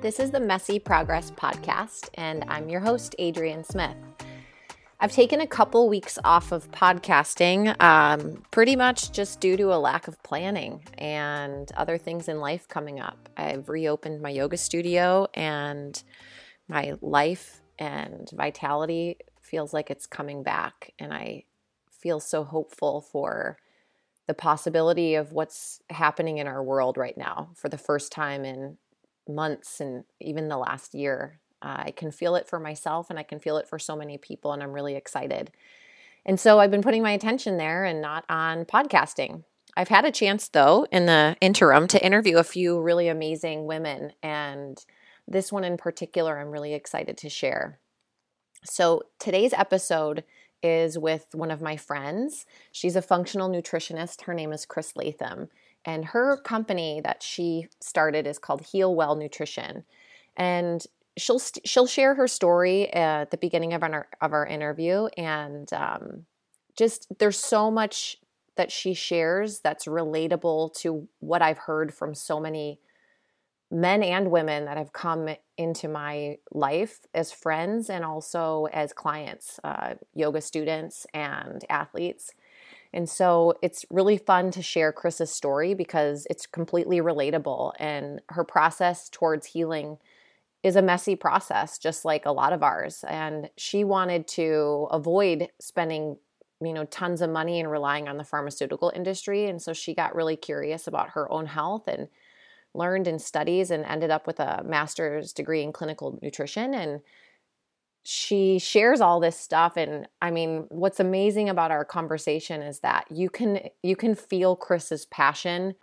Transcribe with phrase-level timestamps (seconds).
[0.00, 3.96] This is the Messy Progress Podcast, and I'm your host, Adrienne Smith.
[5.00, 9.78] I've taken a couple weeks off of podcasting, um, pretty much just due to a
[9.78, 13.28] lack of planning and other things in life coming up.
[13.36, 16.00] I've reopened my yoga studio, and
[16.68, 20.92] my life and vitality feels like it's coming back.
[21.00, 21.42] And I
[21.90, 23.58] feel so hopeful for
[24.28, 28.78] the possibility of what's happening in our world right now for the first time in
[29.28, 31.40] months and even the last year.
[31.60, 34.16] Uh, I can feel it for myself and I can feel it for so many
[34.18, 35.50] people, and I'm really excited.
[36.24, 39.44] And so I've been putting my attention there and not on podcasting.
[39.76, 44.12] I've had a chance, though, in the interim to interview a few really amazing women,
[44.22, 44.84] and
[45.26, 47.78] this one in particular, I'm really excited to share.
[48.64, 50.24] So today's episode
[50.62, 52.44] is with one of my friends.
[52.72, 54.22] She's a functional nutritionist.
[54.22, 55.48] Her name is Chris Latham.
[55.88, 59.84] And her company that she started is called Heal Well Nutrition.
[60.36, 60.86] And
[61.16, 66.26] she'll she'll share her story at the beginning of our of our interview and um,
[66.76, 68.18] just there's so much
[68.56, 72.80] that she shares that's relatable to what I've heard from so many
[73.70, 79.58] men and women that have come into my life as friends and also as clients,
[79.64, 82.32] uh, yoga students and athletes.
[82.92, 88.44] And so it's really fun to share Chris's story because it's completely relatable and her
[88.44, 89.98] process towards healing
[90.62, 93.04] is a messy process, just like a lot of ours.
[93.06, 96.16] And she wanted to avoid spending,
[96.60, 99.46] you know, tons of money and relying on the pharmaceutical industry.
[99.46, 102.08] And so she got really curious about her own health and
[102.74, 106.74] learned in studies and ended up with a master's degree in clinical nutrition.
[106.74, 107.00] And
[108.10, 113.04] she shares all this stuff and i mean what's amazing about our conversation is that
[113.10, 115.74] you can you can feel chris's passion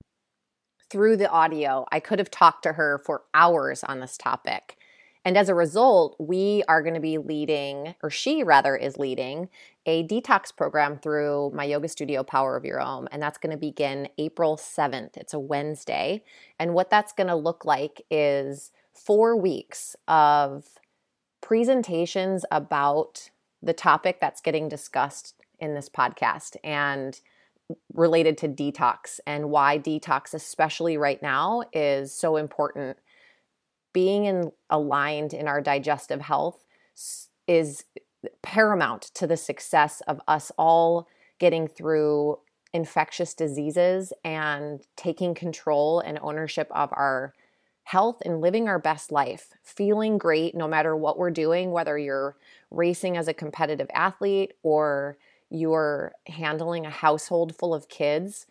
[0.90, 1.86] through the audio.
[1.92, 4.78] I could have talked to her for hours on this topic.
[5.24, 9.50] And as a result, we are going to be leading, or she rather is leading,
[9.88, 13.08] a detox program through my yoga studio, Power of Your Om.
[13.12, 15.18] And that's going to begin April 7th.
[15.18, 16.24] It's a Wednesday.
[16.60, 20.66] And what that's going to look like is four weeks of
[21.46, 23.30] presentations about
[23.62, 26.56] the topic that's getting discussed in this podcast.
[26.64, 27.20] And
[27.94, 32.98] related to detox and why detox, especially right now, is so important.
[33.94, 36.66] Being in, aligned in our digestive health
[37.48, 37.86] is
[38.42, 41.08] paramount to the success of us all
[41.40, 42.40] getting through
[42.74, 47.34] infectious diseases and taking control and ownership of our
[47.86, 52.36] health and living our best life, feeling great no matter what we're doing, whether you're
[52.70, 55.18] racing as a competitive athlete or
[55.50, 58.46] you're handling a household full of kids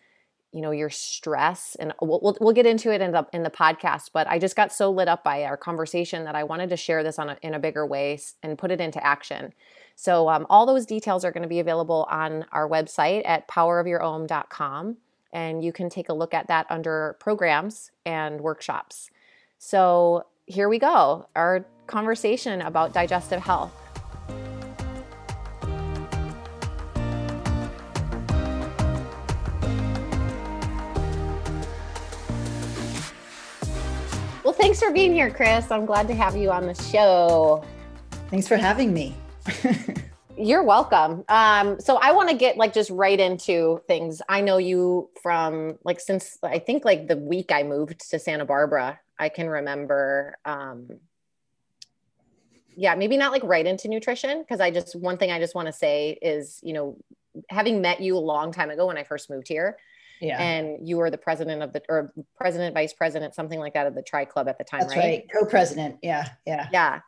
[0.51, 3.49] you know your stress and we'll, we'll, we'll get into it in the in the
[3.49, 6.77] podcast but i just got so lit up by our conversation that i wanted to
[6.77, 9.53] share this on a, in a bigger way and put it into action.
[9.95, 14.97] So um, all those details are going to be available on our website at powerofyourom.com
[15.31, 19.09] and you can take a look at that under programs and workshops
[19.57, 23.73] so here we go our conversation about digestive health
[34.45, 35.71] Well, thanks for being here, Chris.
[35.71, 37.65] I'm glad to have you on the show.
[38.29, 39.15] Thanks for having me.
[40.37, 41.23] You're welcome.
[41.29, 44.21] Um, so I want to get like just right into things.
[44.29, 48.45] I know you from like since I think like the week I moved to Santa
[48.45, 48.99] Barbara.
[49.19, 50.89] I can remember um
[52.77, 55.67] yeah, maybe not like right into nutrition because I just one thing I just want
[55.67, 56.97] to say is, you know,
[57.49, 59.77] having met you a long time ago when I first moved here,
[60.21, 60.41] yeah.
[60.41, 63.95] And you were the president of the or president, vice president, something like that of
[63.95, 65.03] the Tri Club at the time, That's right?
[65.03, 65.27] right.
[65.31, 65.97] Co-president.
[66.01, 66.29] Yeah.
[66.45, 66.67] Yeah.
[66.71, 66.99] Yeah.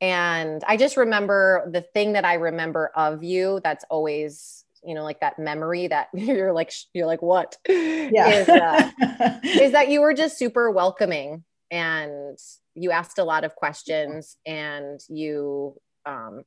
[0.00, 5.02] And I just remember the thing that I remember of you that's always, you know,
[5.02, 7.56] like that memory that you're like, you're like, what?
[7.68, 8.28] Yeah.
[8.28, 8.90] Is, uh,
[9.44, 12.38] is that you were just super welcoming and
[12.74, 16.44] you asked a lot of questions and you, um,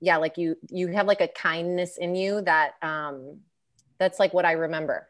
[0.00, 3.40] yeah, like you, you have like a kindness in you that, um,
[3.98, 5.08] that's like what I remember.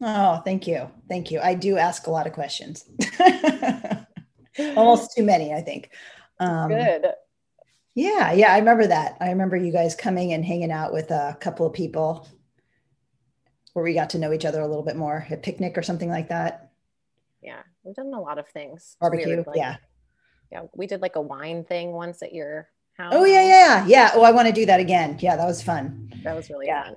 [0.00, 0.90] Oh, thank you.
[1.08, 1.40] Thank you.
[1.40, 2.84] I do ask a lot of questions.
[4.76, 5.90] Almost too many, I think.
[6.38, 7.06] Um, Good.
[7.94, 9.16] Yeah, yeah, I remember that.
[9.20, 12.26] I remember you guys coming and hanging out with a couple of people
[13.72, 16.08] where we got to know each other a little bit more, a picnic or something
[16.08, 16.69] like that.
[17.42, 18.96] Yeah, we've done a lot of things.
[19.00, 19.76] Barbecue, like, yeah.
[20.52, 23.12] Yeah, we did like a wine thing once at your house.
[23.14, 24.10] Oh yeah, yeah, yeah.
[24.14, 25.16] Oh, I want to do that again.
[25.20, 26.12] Yeah, that was fun.
[26.24, 26.90] That was really yeah.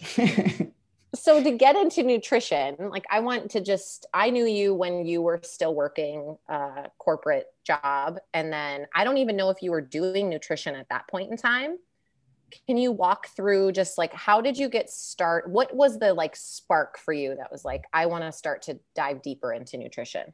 [0.00, 0.72] fun.
[1.14, 5.22] so to get into nutrition, like I want to just, I knew you when you
[5.22, 8.18] were still working a corporate job.
[8.34, 11.36] And then I don't even know if you were doing nutrition at that point in
[11.36, 11.76] time.
[12.66, 15.48] Can you walk through just like, how did you get start?
[15.48, 18.78] What was the like spark for you that was like, I want to start to
[18.94, 20.32] dive deeper into nutrition?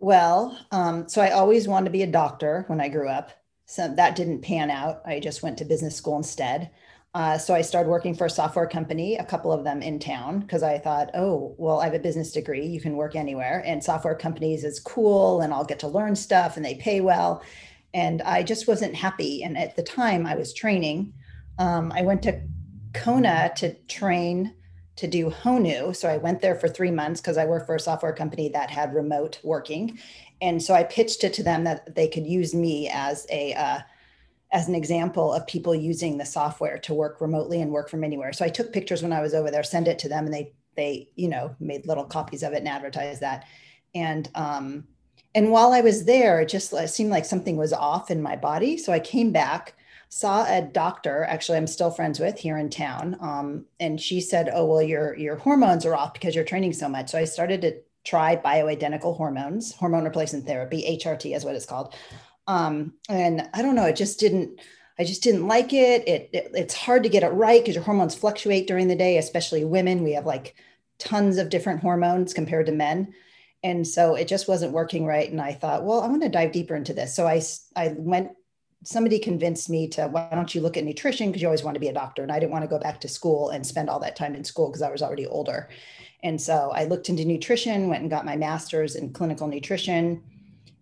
[0.00, 3.30] Well, um, so I always wanted to be a doctor when I grew up.
[3.66, 5.00] So that didn't pan out.
[5.06, 6.70] I just went to business school instead.
[7.14, 10.40] Uh, so I started working for a software company, a couple of them in town,
[10.40, 12.66] because I thought, oh, well, I have a business degree.
[12.66, 13.62] You can work anywhere.
[13.64, 17.42] And software companies is cool and I'll get to learn stuff and they pay well.
[17.94, 19.42] And I just wasn't happy.
[19.42, 21.14] And at the time I was training,
[21.58, 22.42] um, I went to
[22.92, 24.54] Kona to train
[24.96, 25.94] to do Honu.
[25.96, 28.70] So I went there for three months because I worked for a software company that
[28.70, 29.98] had remote working.
[30.42, 33.78] And so I pitched it to them that they could use me as a, uh,
[34.52, 38.32] as an example of people using the software to work remotely and work from anywhere.
[38.32, 40.52] So I took pictures when I was over there, send it to them, and they
[40.76, 43.46] they you know made little copies of it and advertised that.
[43.94, 44.84] And um,
[45.34, 48.76] and while I was there, it just seemed like something was off in my body.
[48.76, 49.74] So I came back,
[50.08, 51.24] saw a doctor.
[51.24, 55.16] Actually, I'm still friends with here in town, um, and she said, "Oh well, your
[55.16, 59.16] your hormones are off because you're training so much." So I started to try bioidentical
[59.16, 61.94] hormones, hormone replacement therapy, HRT is what it's called
[62.46, 64.60] um, and i don't know it just didn't
[64.98, 67.84] i just didn't like it, it, it it's hard to get it right because your
[67.84, 70.54] hormones fluctuate during the day especially women we have like
[70.98, 73.12] tons of different hormones compared to men
[73.64, 75.28] and so it just wasn't working right.
[75.28, 77.16] And i thought well i want to dive deeper into this.
[77.16, 77.42] So i
[77.74, 78.30] i went
[78.84, 81.28] somebody convinced me to why don't you look at nutrition?
[81.28, 82.22] Because you always want to be a doctor.
[82.22, 84.44] And i didn't want to go back to school and spend all that time in
[84.44, 85.68] school because i was already older.
[86.22, 90.22] And so i looked into nutrition went and got my master's in clinical nutrition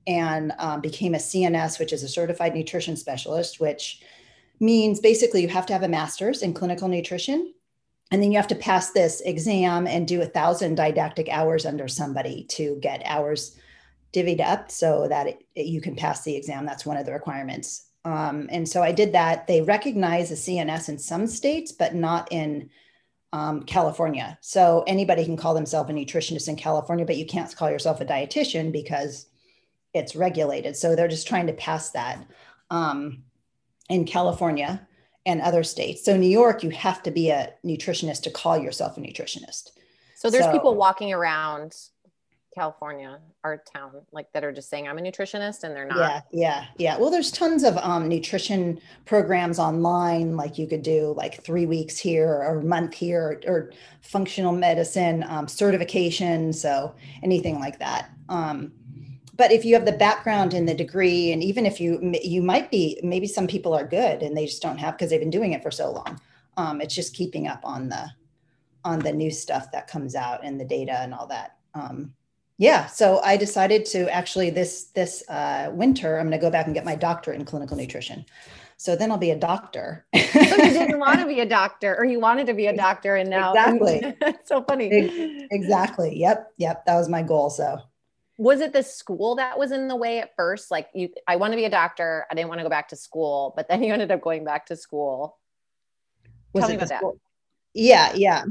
[0.09, 4.03] and um, became a CNS, which is a certified nutrition specialist, which
[4.59, 7.55] means basically you have to have a master's in clinical nutrition.
[8.13, 11.89] And then you have to pass this exam and do a thousand didactic hours under
[11.89, 13.59] somebody to get hours
[14.13, 16.67] divvied up so that it, it, you can pass the exam.
[16.67, 17.87] That's one of the requirements.
[18.05, 19.47] Um, and so I did that.
[19.47, 22.69] They recognize a CNS in some states, but not in
[23.33, 24.37] um, California.
[24.43, 28.05] So anybody can call themselves a nutritionist in California, but you can't call yourself a
[28.05, 29.27] dietitian because
[29.95, 30.77] it's regulated.
[30.77, 32.27] So they're just trying to pass that
[32.71, 33.23] um,
[33.89, 34.87] in California
[35.25, 36.05] and other states.
[36.05, 39.71] So New York, you have to be a nutritionist to call yourself a nutritionist.
[40.17, 41.75] So there's so, people walking around
[42.55, 45.99] California, our town, like that are just saying I'm a nutritionist and they're not.
[45.99, 46.99] Yeah, yeah, yeah.
[46.99, 50.37] Well, there's tons of um, nutrition programs online.
[50.37, 53.73] Like you could do like three weeks here or a month here, or, or
[54.03, 56.53] functional medicine um, certification.
[56.53, 58.11] So anything like that.
[58.29, 58.73] Um,
[59.43, 62.71] but if you have the background and the degree and even if you you might
[62.71, 65.53] be maybe some people are good and they just don't have because they've been doing
[65.53, 66.21] it for so long
[66.57, 68.09] um, it's just keeping up on the
[68.85, 72.15] on the new stuff that comes out and the data and all that um,
[72.59, 76.67] yeah so i decided to actually this this uh, winter i'm going to go back
[76.67, 78.25] and get my doctorate in clinical nutrition
[78.79, 80.05] so then I'll be a doctor.
[80.13, 83.15] so you didn't want to be a doctor, or you wanted to be a doctor,
[83.15, 84.01] and now exactly.
[84.23, 85.47] it's so funny.
[85.53, 86.19] Exactly.
[86.19, 86.53] Yep.
[86.57, 86.87] Yep.
[86.87, 87.49] That was my goal.
[87.49, 87.79] So
[88.39, 90.71] was it the school that was in the way at first?
[90.71, 92.97] Like you i want to be a doctor i didn't want to go back to
[92.97, 95.39] school but then you ended up going back to school.
[96.53, 97.03] Was Tell me about that.
[97.75, 98.45] yeah yeah.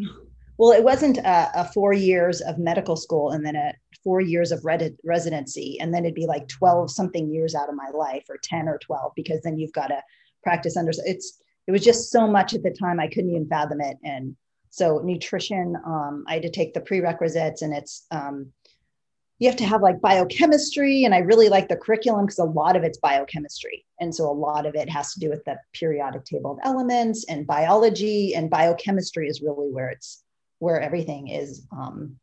[0.58, 3.74] Well it wasn't a, a, four years of medical school and then a
[4.04, 7.76] four years of red- residency and then it'd be like 12 something years out of
[7.76, 10.02] my life or 10 or 12 because then you've got to
[10.44, 13.80] practice under it's it was just so much at the time i couldn't even fathom
[13.80, 14.36] it and
[14.72, 18.52] so nutrition um, i had to take the prerequisites and it's um,
[19.42, 22.76] you have to have like biochemistry and i really like the curriculum because a lot
[22.76, 23.84] of it's biochemistry.
[24.00, 27.26] And so a lot of it has to do with the periodic table of elements
[27.28, 30.24] and biology and biochemistry is really where it's
[30.60, 32.16] where everything is um,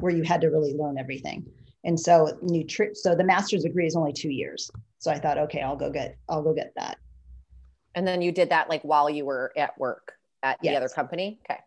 [0.00, 1.46] where you had to really learn everything.
[1.84, 4.68] And so nutri- so the master's degree is only two years.
[4.98, 6.98] So i thought okay i'll go get i'll go get that.
[7.94, 10.72] And then you did that like while you were at work at yes.
[10.72, 11.38] the other company?
[11.48, 11.60] Okay.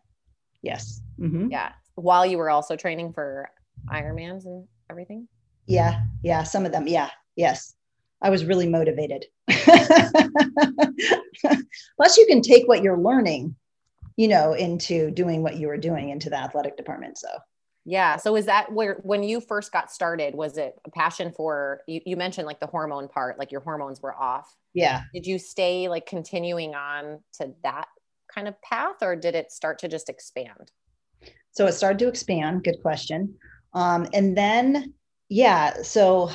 [0.60, 1.00] Yes.
[1.18, 1.50] Mm-hmm.
[1.50, 1.72] yeah.
[1.94, 3.48] While you were also training for
[3.88, 5.28] ironmans and everything?
[5.66, 6.86] Yeah, yeah, some of them.
[6.86, 7.74] Yeah, yes.
[8.22, 9.24] I was really motivated.
[9.48, 9.68] Plus,
[12.16, 13.56] you can take what you're learning,
[14.16, 17.16] you know, into doing what you were doing into the athletic department.
[17.18, 17.28] So,
[17.86, 18.16] yeah.
[18.16, 22.02] So, is that where, when you first got started, was it a passion for, you,
[22.04, 24.54] you mentioned like the hormone part, like your hormones were off?
[24.74, 25.04] Yeah.
[25.14, 27.88] Did you stay like continuing on to that
[28.32, 30.70] kind of path or did it start to just expand?
[31.52, 32.64] So, it started to expand.
[32.64, 33.36] Good question.
[33.72, 34.94] Um, and then,
[35.28, 36.30] yeah, so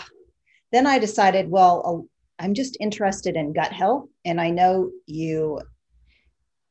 [0.72, 2.08] then I decided, well,
[2.40, 4.08] I'm just interested in gut health.
[4.26, 5.62] And I know you,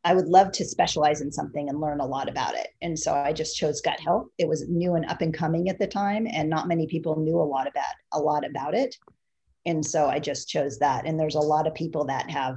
[0.04, 2.68] I would love to specialize in something and learn a lot about it.
[2.83, 4.26] And so I just chose gut health.
[4.37, 7.40] It was new and up and coming at the time, and not many people knew
[7.40, 8.97] a lot about a lot about it.
[9.64, 11.06] And so I just chose that.
[11.06, 12.56] And there's a lot of people that have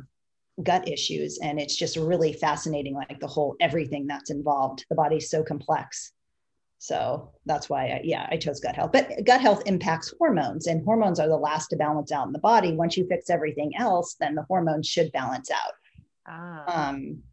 [0.64, 4.86] gut issues, and it's just really fascinating, like the whole everything that's involved.
[4.90, 6.12] The body's so complex.
[6.80, 8.92] So that's why, I, yeah, I chose gut health.
[8.94, 12.40] But gut health impacts hormones, and hormones are the last to balance out in the
[12.40, 12.74] body.
[12.74, 15.74] Once you fix everything else, then the hormones should balance out.
[16.28, 16.90] Ah.
[16.90, 17.24] Um,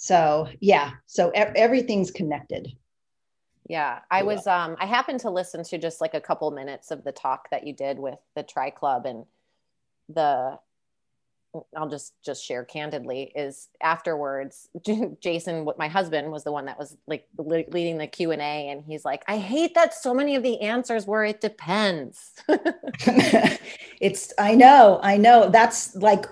[0.00, 2.72] so yeah so e- everything's connected
[3.68, 7.04] yeah i was um i happened to listen to just like a couple minutes of
[7.04, 9.26] the talk that you did with the tri club and
[10.08, 10.58] the
[11.76, 14.68] i'll just just share candidly is afterwards
[15.20, 19.22] jason my husband was the one that was like leading the q&a and he's like
[19.26, 22.32] i hate that so many of the answers were it depends
[24.00, 26.26] it's i know i know that's like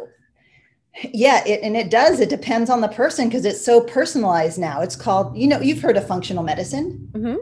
[1.13, 2.21] yeah, it, and it does.
[2.21, 4.81] It depends on the person because it's so personalized now.
[4.81, 7.09] It's called, you know, you've heard of functional medicine.
[7.13, 7.37] Mm-hmm.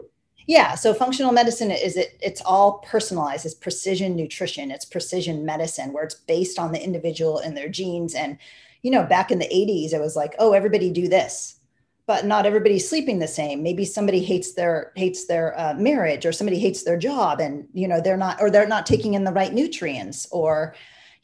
[0.47, 2.17] Yeah, so functional medicine is it?
[2.21, 3.45] It's all personalized.
[3.45, 4.71] It's precision nutrition.
[4.71, 8.15] It's precision medicine where it's based on the individual and their genes.
[8.15, 8.37] And
[8.81, 11.59] you know, back in the '80s, it was like, oh, everybody do this,
[12.05, 13.61] but not everybody's sleeping the same.
[13.61, 17.87] Maybe somebody hates their hates their uh, marriage, or somebody hates their job, and you
[17.87, 20.75] know, they're not, or they're not taking in the right nutrients, or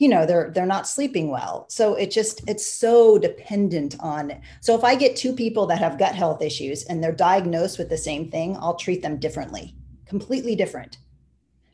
[0.03, 1.65] you know they're they're not sleeping well.
[1.69, 5.97] So it just it's so dependent on so if i get two people that have
[5.97, 10.55] gut health issues and they're diagnosed with the same thing i'll treat them differently completely
[10.55, 10.97] different.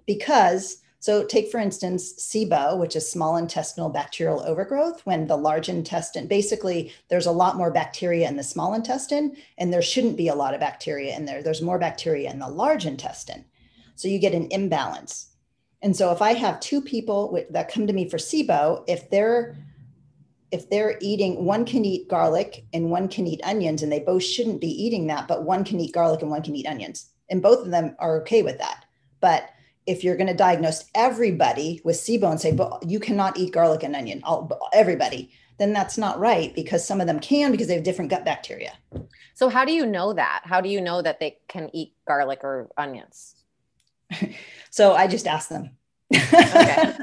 [0.06, 5.70] Because so take for instance sibo which is small intestinal bacterial overgrowth when the large
[5.70, 10.28] intestine basically there's a lot more bacteria in the small intestine and there shouldn't be
[10.28, 11.42] a lot of bacteria in there.
[11.42, 13.46] There's more bacteria in the large intestine.
[13.96, 15.29] So you get an imbalance
[15.82, 19.58] and so if I have two people that come to me for SIBO, if they're
[20.52, 24.24] if they're eating one can eat garlic and one can eat onions and they both
[24.24, 27.12] shouldn't be eating that but one can eat garlic and one can eat onions.
[27.30, 28.86] And both of them are okay with that.
[29.22, 29.50] But
[29.86, 33.84] if you're going to diagnose everybody with SIBO and say but you cannot eat garlic
[33.84, 37.76] and onion all, everybody then that's not right because some of them can because they
[37.76, 38.74] have different gut bacteria.
[39.36, 40.42] So how do you know that?
[40.46, 43.36] How do you know that they can eat garlic or onions
[44.70, 45.72] so I just ask them.
[46.14, 46.94] Okay.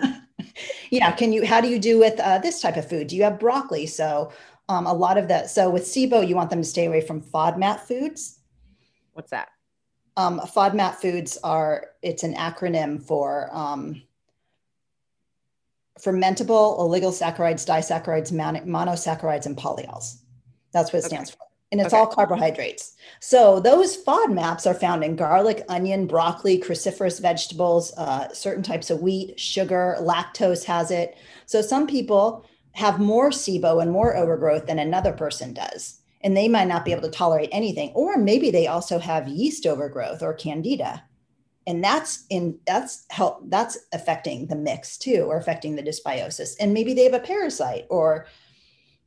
[0.91, 1.13] yeah.
[1.13, 3.09] Can you, how do you do with uh, this type of food?
[3.09, 3.87] Do you have broccoli?
[3.87, 4.33] So
[4.69, 5.51] um, a lot of that.
[5.51, 8.41] So with SIBO, you want them to stay away from FODMAP foods.
[9.13, 9.49] What's that?
[10.17, 14.03] Um, FODMAP foods are, it's an acronym for um,
[16.01, 20.19] fermentable oligosaccharides, disaccharides, monosaccharides, and polyols.
[20.73, 21.39] That's what it stands okay.
[21.39, 21.97] for and it's okay.
[21.97, 22.93] all carbohydrates.
[23.21, 29.01] So those FODMAPs are found in garlic, onion, broccoli, cruciferous vegetables, uh, certain types of
[29.01, 31.17] wheat, sugar, lactose has it.
[31.47, 36.01] So some people have more SIBO and more overgrowth than another person does.
[36.23, 37.91] And they might not be able to tolerate anything.
[37.95, 41.03] Or maybe they also have yeast overgrowth or candida.
[41.67, 46.55] And that's in that's help that's affecting the mix too, or affecting the dysbiosis.
[46.61, 48.27] And maybe they have a parasite or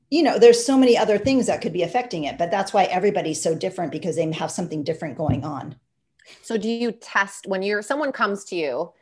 [0.09, 2.85] you know there's so many other things that could be affecting it but that's why
[2.85, 5.75] everybody's so different because they have something different going on.
[6.41, 8.93] So do you test when you're someone comes to you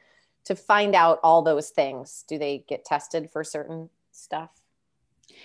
[0.45, 4.51] to find out all those things do they get tested for certain stuff?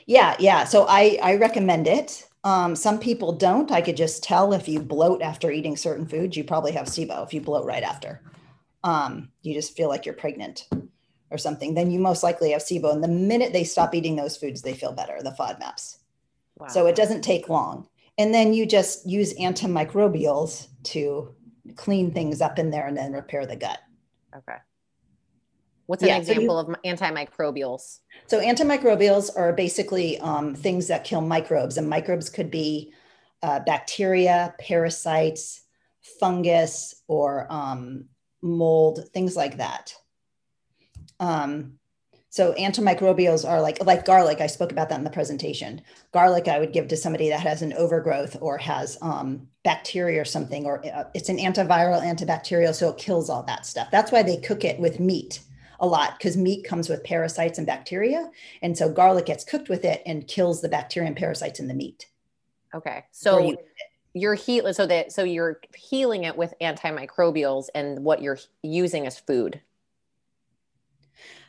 [0.07, 0.65] Yeah yeah.
[0.65, 2.29] So i i recommend it.
[2.45, 3.71] Um, some people don't.
[3.71, 7.25] I could just tell if you bloat after eating certain foods you probably have sibo
[7.25, 8.21] if you bloat right after.
[8.85, 10.67] Um, you just feel like you're pregnant
[11.33, 12.93] or something, then you most likely have SIBO.
[12.93, 15.99] And the minute they stop eating those foods, they feel better, the FODMAPs.
[16.59, 16.69] Wow.
[16.69, 17.89] So it doesn't take long.
[18.19, 21.35] And then you just use antimicrobials to
[21.77, 23.79] clean things up in there and then repair the gut.
[24.37, 24.59] Okay.
[25.87, 28.01] What's an yeah, example so you, of antimicrobials?
[28.27, 32.93] So antimicrobials are basically um, things that kill microbes, and microbes could be
[33.43, 35.63] uh, bacteria, parasites,
[36.21, 38.07] fungus, or um,
[38.43, 39.95] mold, things like that.
[41.23, 41.79] Um,
[42.31, 44.41] so antimicrobials are like like garlic.
[44.41, 45.83] I spoke about that in the presentation.
[46.13, 50.25] Garlic I would give to somebody that has an overgrowth or has um, bacteria or
[50.25, 53.89] something, or uh, it's an antiviral, antibacterial, so it kills all that stuff.
[53.93, 55.41] That's why they cook it with meat
[55.79, 58.31] a lot because meat comes with parasites and bacteria,
[58.63, 61.75] and so garlic gets cooked with it and kills the bacteria and parasites in the
[61.75, 62.07] meat.
[62.75, 63.59] Okay, so you,
[64.15, 69.21] you're healing so that so you're healing it with antimicrobials, and what you're using as
[69.21, 69.61] food.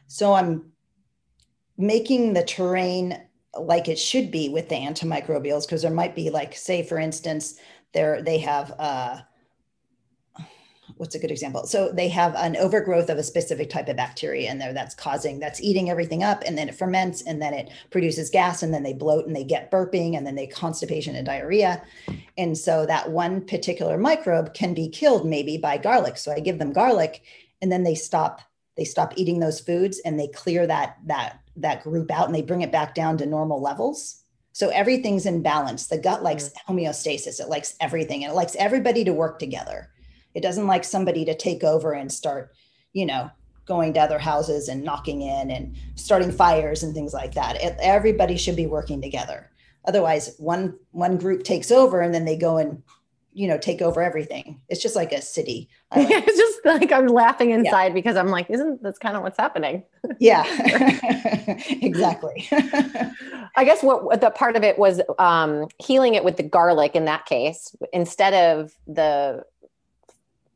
[0.08, 0.72] So I'm
[1.78, 3.20] making the terrain
[3.60, 7.56] like it should be with the antimicrobials because there might be like say for instance
[7.94, 9.20] there they have uh
[10.98, 11.66] what's a good example?
[11.66, 15.40] So they have an overgrowth of a specific type of bacteria in there that's causing,
[15.40, 18.84] that's eating everything up, and then it ferments, and then it produces gas, and then
[18.84, 21.82] they bloat and they get burping, and then they constipation and diarrhea.
[22.38, 26.18] And so that one particular microbe can be killed maybe by garlic.
[26.18, 27.22] So I give them garlic,
[27.62, 28.42] and then they stop,
[28.78, 32.42] they stop eating those foods and they clear that that that group out and they
[32.42, 34.24] bring it back down to normal levels.
[34.54, 35.88] So everything's in balance.
[35.88, 36.78] The gut likes mm-hmm.
[36.78, 37.40] homeostasis.
[37.40, 39.90] It likes everything and it likes everybody to work together.
[40.34, 42.54] It doesn't like somebody to take over and start,
[42.94, 43.30] you know,
[43.66, 47.62] going to other houses and knocking in and starting fires and things like that.
[47.62, 49.52] It, everybody should be working together.
[49.86, 52.82] Otherwise, one one group takes over and then they go and
[53.34, 54.62] you know take over everything.
[54.70, 55.70] It's just like a city.
[55.96, 57.94] Like, it's just like I'm laughing inside yeah.
[57.94, 59.84] because I'm like, isn't that's kind of what's happening?
[60.18, 60.44] Yeah,
[61.70, 62.48] exactly.
[63.56, 67.06] I guess what the part of it was um, healing it with the garlic in
[67.06, 69.44] that case instead of the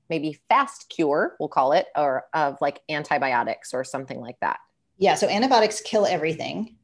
[0.10, 4.57] maybe fast cure, we'll call it, or of like antibiotics or something like that.
[4.98, 5.15] Yeah.
[5.15, 6.75] So antibiotics kill everything.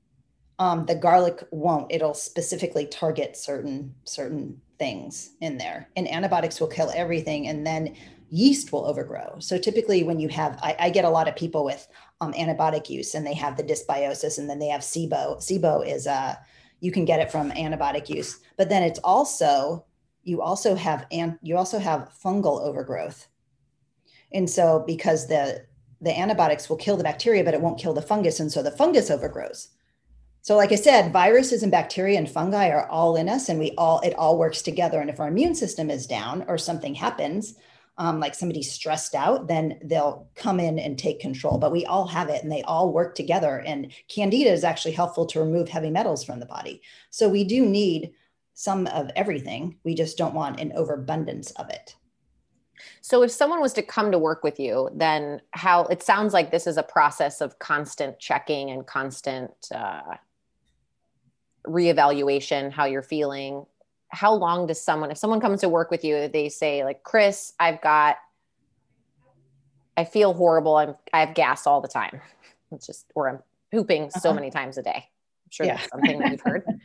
[0.60, 1.92] Um, the garlic won't.
[1.92, 7.96] It'll specifically target certain certain things in there, and antibiotics will kill everything, and then
[8.30, 9.38] yeast will overgrow.
[9.40, 11.88] So typically, when you have, I, I get a lot of people with
[12.22, 15.38] um, antibiotic use, and they have the dysbiosis, and then they have SIBO.
[15.38, 16.36] SIBO is a uh,
[16.82, 19.86] you can get it from antibiotic use, but then it's also
[20.24, 23.28] you also have and you also have fungal overgrowth
[24.34, 25.66] and so because the
[26.02, 28.72] the antibiotics will kill the bacteria but it won't kill the fungus and so the
[28.72, 29.70] fungus overgrows
[30.44, 33.72] so like i said viruses and bacteria and fungi are all in us and we
[33.78, 37.56] all it all works together and if our immune system is down or something happens
[37.96, 42.08] um, like somebody's stressed out then they'll come in and take control but we all
[42.08, 45.90] have it and they all work together and candida is actually helpful to remove heavy
[45.90, 48.14] metals from the body so we do need
[48.54, 49.78] some of everything.
[49.84, 51.96] We just don't want an overabundance of it.
[53.02, 56.52] So if someone was to come to work with you, then how it sounds like
[56.52, 60.16] this is a process of constant checking and constant uh,
[61.68, 63.66] reevaluation, how you're feeling.
[64.10, 67.54] How long does someone, if someone comes to work with you, they say like, Chris,
[67.60, 68.18] I've got,
[69.98, 70.76] I feel horrible.
[70.78, 72.22] I'm, I have gas all the time.
[72.72, 73.38] It's just, or I'm
[73.72, 74.20] pooping uh-huh.
[74.20, 74.96] so many times a day.
[74.96, 75.76] I'm sure yeah.
[75.76, 76.66] that's something that you've heard.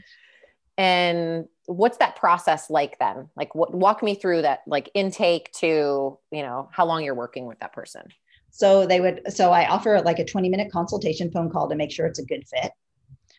[0.79, 6.17] and what's that process like then like what, walk me through that like intake to
[6.31, 8.03] you know how long you're working with that person
[8.51, 11.91] so they would so i offer like a 20 minute consultation phone call to make
[11.91, 12.73] sure it's a good fit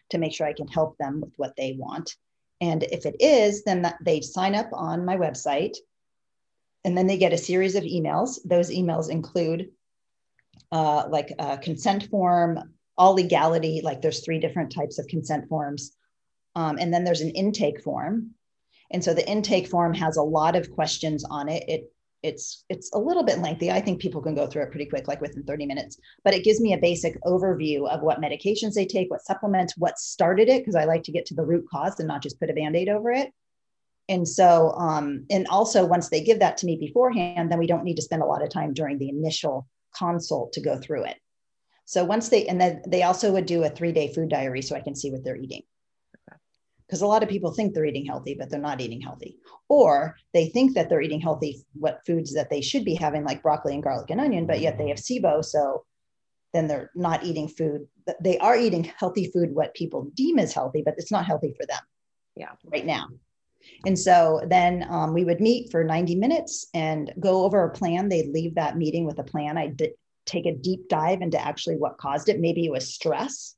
[0.10, 2.16] to make sure i can help them with what they want
[2.62, 5.76] and if it is then that they sign up on my website
[6.86, 9.70] and then they get a series of emails those emails include
[10.72, 12.60] uh, like a consent form
[12.98, 15.96] all legality like there's three different types of consent forms
[16.56, 18.32] um, and then there's an intake form.
[18.92, 21.64] And so the intake form has a lot of questions on it.
[21.68, 23.72] It it's it's a little bit lengthy.
[23.72, 25.98] I think people can go through it pretty quick, like within 30 minutes.
[26.24, 29.98] But it gives me a basic overview of what medications they take, what supplements, what
[29.98, 32.50] started it, because I like to get to the root cause and not just put
[32.50, 33.32] a band-aid over it.
[34.10, 37.84] And so, um, and also once they give that to me beforehand, then we don't
[37.84, 41.18] need to spend a lot of time during the initial consult to go through it.
[41.86, 44.82] So once they, and then they also would do a three-day food diary so I
[44.82, 45.62] can see what they're eating
[46.90, 49.38] because a lot of people think they're eating healthy but they're not eating healthy.
[49.68, 53.44] Or they think that they're eating healthy what foods that they should be having like
[53.44, 55.86] broccoli and garlic and onion but yet they have sibo so
[56.54, 57.88] then they're not eating food.
[58.22, 61.66] They are eating healthy food what people deem as healthy but it's not healthy for
[61.66, 61.82] them
[62.36, 62.52] yeah.
[62.66, 63.08] right now.
[63.86, 68.10] And so then um, we would meet for 90 minutes and go over a plan.
[68.10, 69.58] They'd leave that meeting with a plan.
[69.58, 69.82] I'd
[70.26, 72.40] take a deep dive into actually what caused it.
[72.40, 73.56] Maybe it was stress.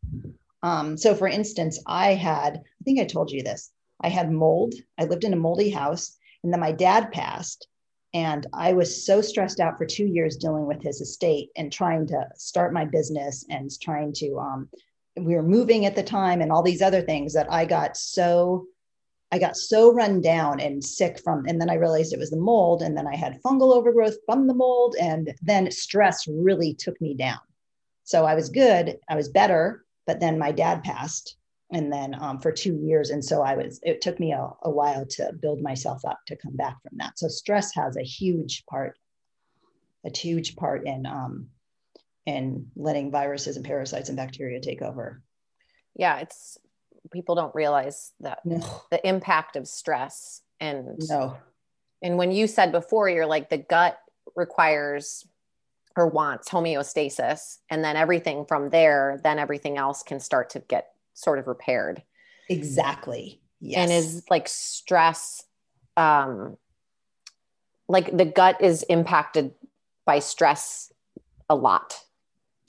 [0.64, 4.74] Um, so, for instance, I had, I think I told you this, I had mold.
[4.98, 7.68] I lived in a moldy house, and then my dad passed.
[8.12, 12.08] And I was so stressed out for two years dealing with his estate and trying
[12.08, 14.70] to start my business and trying to, um,
[15.16, 18.66] we were moving at the time and all these other things that I got so
[19.34, 22.38] I got so run down and sick from, and then I realized it was the
[22.38, 27.00] mold, and then I had fungal overgrowth from the mold, and then stress really took
[27.00, 27.40] me down.
[28.04, 31.38] So I was good, I was better, but then my dad passed
[31.72, 34.70] and then um, for two years and so i was it took me a, a
[34.70, 37.18] while to build myself up to come back from that.
[37.18, 38.98] So stress has a huge part
[40.06, 41.48] a huge part in um,
[42.26, 45.22] in letting viruses and parasites and bacteria take over.
[45.96, 46.58] Yeah it's
[47.12, 48.60] people don't realize that no.
[48.92, 51.38] the impact of stress and no.
[52.02, 53.98] and when you said before you're like the gut
[54.36, 55.26] requires
[55.98, 60.91] or wants homeostasis and then everything from there then everything else can start to get
[61.14, 62.04] sort of repaired
[62.50, 63.78] exactly yes.
[63.80, 65.44] and is like stress
[65.98, 66.58] um
[67.92, 69.54] like the gut is impacted
[70.06, 70.92] by stress
[71.50, 72.00] a lot.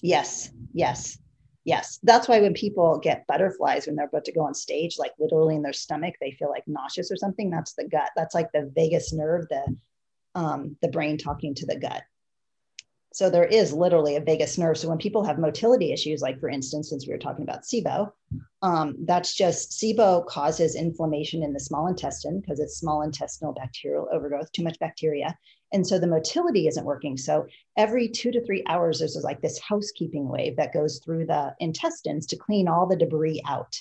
[0.02, 1.16] Yes, yes,
[1.64, 2.00] yes.
[2.02, 5.54] That's why when people get butterflies when they're about to go on stage, like literally
[5.54, 7.50] in their stomach, they feel like nauseous or something.
[7.50, 8.10] That's the gut.
[8.16, 9.76] That's like the vagus nerve, the
[10.34, 12.02] um, the brain talking to the gut.
[13.12, 14.78] So there is literally a vagus nerve.
[14.78, 18.10] So when people have motility issues, like for instance, since we were talking about SIBO,
[18.62, 24.08] um, that's just SIBO causes inflammation in the small intestine because it's small intestinal bacterial
[24.12, 25.36] overgrowth, too much bacteria.
[25.72, 27.16] And so the motility isn't working.
[27.16, 27.46] So
[27.76, 32.26] every two to three hours, there's like this housekeeping wave that goes through the intestines
[32.26, 33.80] to clean all the debris out.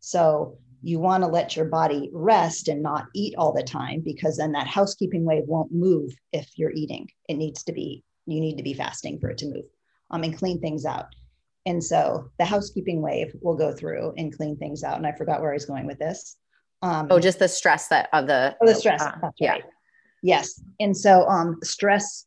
[0.00, 4.36] So you want to let your body rest and not eat all the time because
[4.36, 7.08] then that housekeeping wave won't move if you're eating.
[7.28, 9.64] It needs to be you need to be fasting for it to move
[10.10, 11.06] um, and clean things out.
[11.66, 14.98] And so the housekeeping wave will go through and clean things out.
[14.98, 16.36] And I forgot where I was going with this.
[16.82, 19.02] Um, oh, just the stress that of the oh, the stress.
[19.02, 19.58] Uh, yeah.
[20.22, 20.60] Yes.
[20.80, 22.26] And so um, stress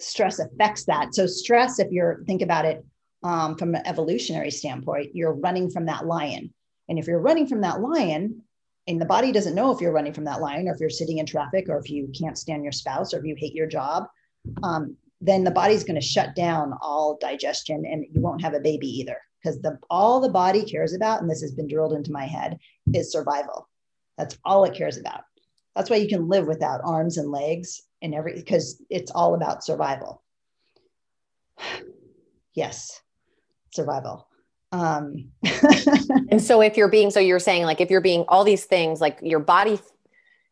[0.00, 1.14] stress affects that.
[1.14, 2.84] So stress, if you're think about it
[3.22, 6.52] um, from an evolutionary standpoint, you're running from that lion.
[6.88, 8.42] And if you're running from that lion,
[8.88, 11.18] and the body doesn't know if you're running from that lion or if you're sitting
[11.18, 14.06] in traffic or if you can't stand your spouse or if you hate your job
[14.62, 18.60] um, then the body's going to shut down all digestion and you won't have a
[18.60, 19.16] baby either.
[19.42, 22.58] Because the all the body cares about and this has been drilled into my head
[22.92, 23.68] is survival.
[24.18, 25.22] That's all it cares about.
[25.74, 29.64] That's why you can live without arms and legs and every because it's all about
[29.64, 30.22] survival.
[32.52, 33.00] Yes
[33.72, 34.26] survival.
[34.72, 35.30] Um
[36.30, 39.00] and so if you're being so you're saying like if you're being all these things
[39.00, 39.78] like your body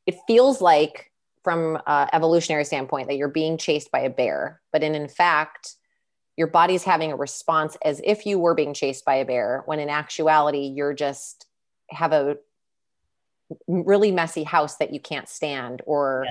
[0.06, 1.07] it feels like
[1.48, 1.78] from
[2.12, 5.76] evolutionary standpoint that you're being chased by a bear but in, in fact
[6.36, 9.78] your body's having a response as if you were being chased by a bear when
[9.78, 11.46] in actuality you're just
[11.88, 12.36] have a
[13.66, 16.26] really messy house that you can't stand or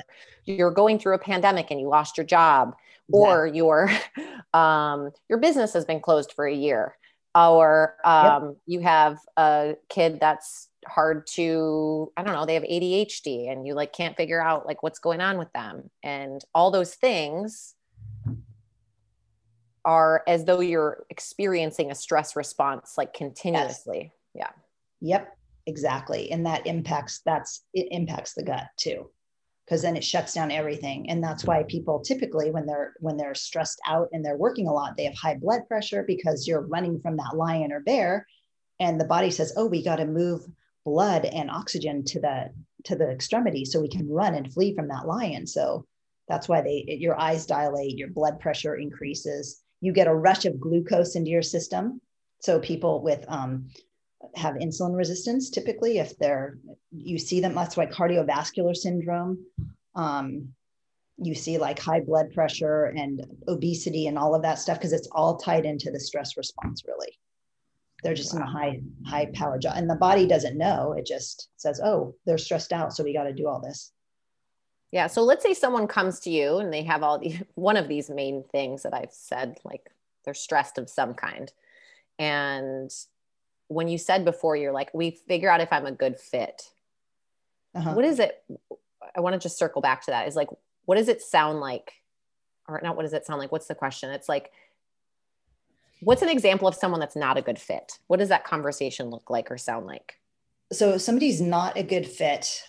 [0.45, 0.55] yeah.
[0.55, 2.75] you're going through a pandemic and you lost your job
[3.11, 3.89] or your
[4.53, 6.95] um, your business has been closed for a year
[7.33, 8.55] or um, yep.
[8.67, 13.73] you have a kid that's hard to i don't know they have adhd and you
[13.73, 15.89] like can't figure out like what's going on with them.
[16.03, 17.75] And all those things
[19.85, 24.11] are as though you're experiencing a stress response like continuously.
[24.33, 24.51] Yes.
[25.01, 25.17] yeah.
[25.17, 26.31] Yep exactly.
[26.31, 29.09] And that impacts that's it impacts the gut too
[29.65, 31.09] because then it shuts down everything.
[31.09, 34.73] And that's why people typically when they're when they're stressed out and they're working a
[34.73, 38.25] lot they have high blood pressure because you're running from that lion or bear
[38.79, 40.41] and the body says oh we got to move
[40.87, 42.49] blood and oxygen to the
[42.85, 45.45] to the extremity so we can run and flee from that lion.
[45.45, 45.85] So
[46.29, 49.61] that's why they your eyes dilate your blood pressure increases.
[49.81, 51.99] You get a rush of glucose into your system.
[52.39, 53.67] So people with um,
[54.35, 56.57] have insulin resistance typically if they're
[56.91, 59.45] you see them that's why cardiovascular syndrome.
[59.93, 60.53] Um,
[61.17, 65.09] you see like high blood pressure and obesity and all of that stuff because it's
[65.11, 67.11] all tied into the stress response really
[68.03, 68.41] they're just wow.
[68.41, 69.73] in a high high power job.
[69.75, 70.93] And the body doesn't know.
[70.93, 73.91] It just says oh they're stressed out so we got to do all this.
[74.91, 77.87] Yeah so let's say someone comes to you and they have all the one of
[77.87, 79.89] these main things that i've said like
[80.25, 81.51] they're stressed of some kind.
[82.19, 82.91] And
[83.69, 86.63] when you said before you're like we figure out if i'm a good fit.
[87.75, 87.93] Uh-huh.
[87.93, 88.43] what is it
[89.15, 90.27] i want to just circle back to that.
[90.27, 90.49] Is like
[90.85, 91.91] what does it sound like?
[92.67, 93.51] Or not what does it sound like?
[93.51, 94.09] What's the question?
[94.09, 94.51] It's like
[96.01, 97.99] what's an example of someone that's not a good fit?
[98.07, 100.19] What does that conversation look like or sound like?
[100.71, 102.63] So somebody's not a good fit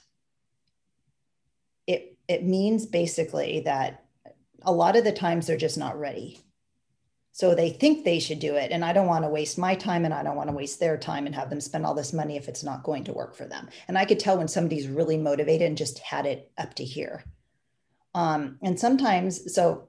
[1.89, 4.05] it it means basically that
[4.63, 6.39] a lot of the times they're just not ready.
[7.33, 10.05] So they think they should do it and i don't want to waste my time
[10.05, 12.37] and i don't want to waste their time and have them spend all this money
[12.37, 13.69] if it's not going to work for them.
[13.89, 17.25] And i could tell when somebody's really motivated and just had it up to here.
[18.15, 19.89] Um, and sometimes so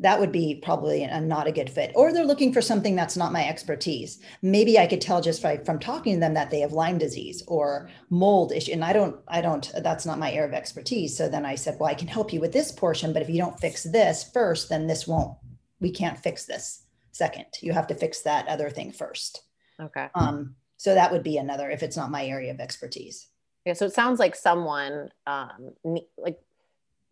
[0.00, 1.92] that would be probably a, not a good fit.
[1.94, 4.20] Or they're looking for something that's not my expertise.
[4.42, 7.42] Maybe i could tell just by, from talking to them that they have lyme disease
[7.46, 11.16] or mold issue and i don't i don't that's not my area of expertise.
[11.16, 13.38] So then i said well i can help you with this portion but if you
[13.38, 15.36] don't fix this first then this won't
[15.80, 17.46] we can't fix this second.
[17.60, 19.42] You have to fix that other thing first.
[19.80, 20.08] Okay.
[20.14, 23.28] Um so that would be another if it's not my area of expertise.
[23.64, 25.72] Yeah so it sounds like someone um
[26.18, 26.38] like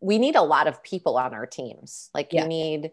[0.05, 2.11] we need a lot of people on our teams.
[2.13, 2.43] Like yeah.
[2.43, 2.93] you need,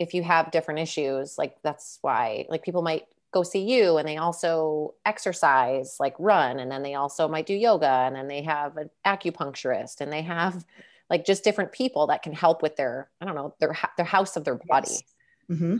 [0.00, 4.08] if you have different issues, like that's why, like people might go see you and
[4.08, 8.42] they also exercise, like run, and then they also might do yoga, and then they
[8.42, 10.64] have an acupuncturist, and they have
[11.08, 14.36] like just different people that can help with their, I don't know, their their house
[14.36, 14.90] of their body.
[14.90, 15.02] Yes.
[15.50, 15.76] Mm-hmm.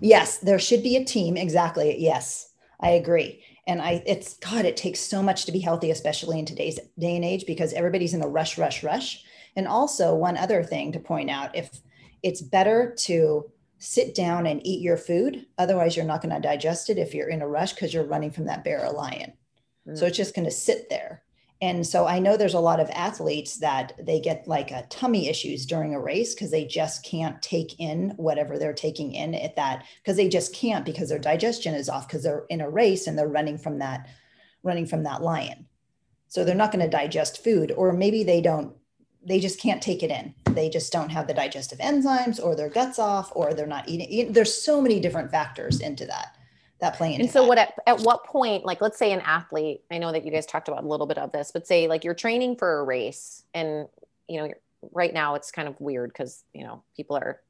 [0.00, 1.36] yes, there should be a team.
[1.36, 1.96] Exactly.
[1.98, 6.38] Yes, I agree and i it's god it takes so much to be healthy especially
[6.38, 9.24] in today's day and age because everybody's in a rush rush rush
[9.56, 11.80] and also one other thing to point out if
[12.22, 15.46] it's better to sit down and eat your food.
[15.58, 18.30] Otherwise, you're not going to digest it if you're in a rush because you're running
[18.30, 19.32] from that bear or lion.
[19.86, 19.98] Mm.
[19.98, 21.22] So it's just going to sit there.
[21.60, 25.28] And so I know there's a lot of athletes that they get like a tummy
[25.28, 29.56] issues during a race because they just can't take in whatever they're taking in at
[29.56, 33.06] that because they just can't because their digestion is off because they're in a race
[33.06, 34.08] and they're running from that
[34.62, 35.66] running from that lion.
[36.28, 38.74] So they're not going to digest food or maybe they don't
[39.26, 40.34] they just can't take it in.
[40.54, 44.32] They just don't have the digestive enzymes or their guts off or they're not eating.
[44.32, 46.36] There's so many different factors into that
[46.80, 47.48] that play into and so that.
[47.48, 50.44] what at, at what point like let's say an athlete i know that you guys
[50.44, 53.44] talked about a little bit of this but say like you're training for a race
[53.54, 53.86] and
[54.28, 54.50] you know
[54.92, 57.40] right now it's kind of weird because you know people are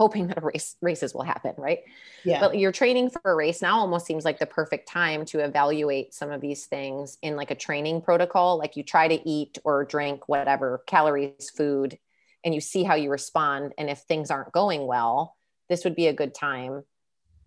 [0.00, 1.80] hoping that a race races will happen right?
[2.24, 2.40] Yeah.
[2.40, 6.14] But you're training for a race now almost seems like the perfect time to evaluate
[6.14, 8.58] some of these things in like a training protocol.
[8.58, 11.98] Like you try to eat or drink whatever calories food
[12.42, 13.74] and you see how you respond.
[13.76, 15.36] And if things aren't going well
[15.70, 16.82] this would be a good time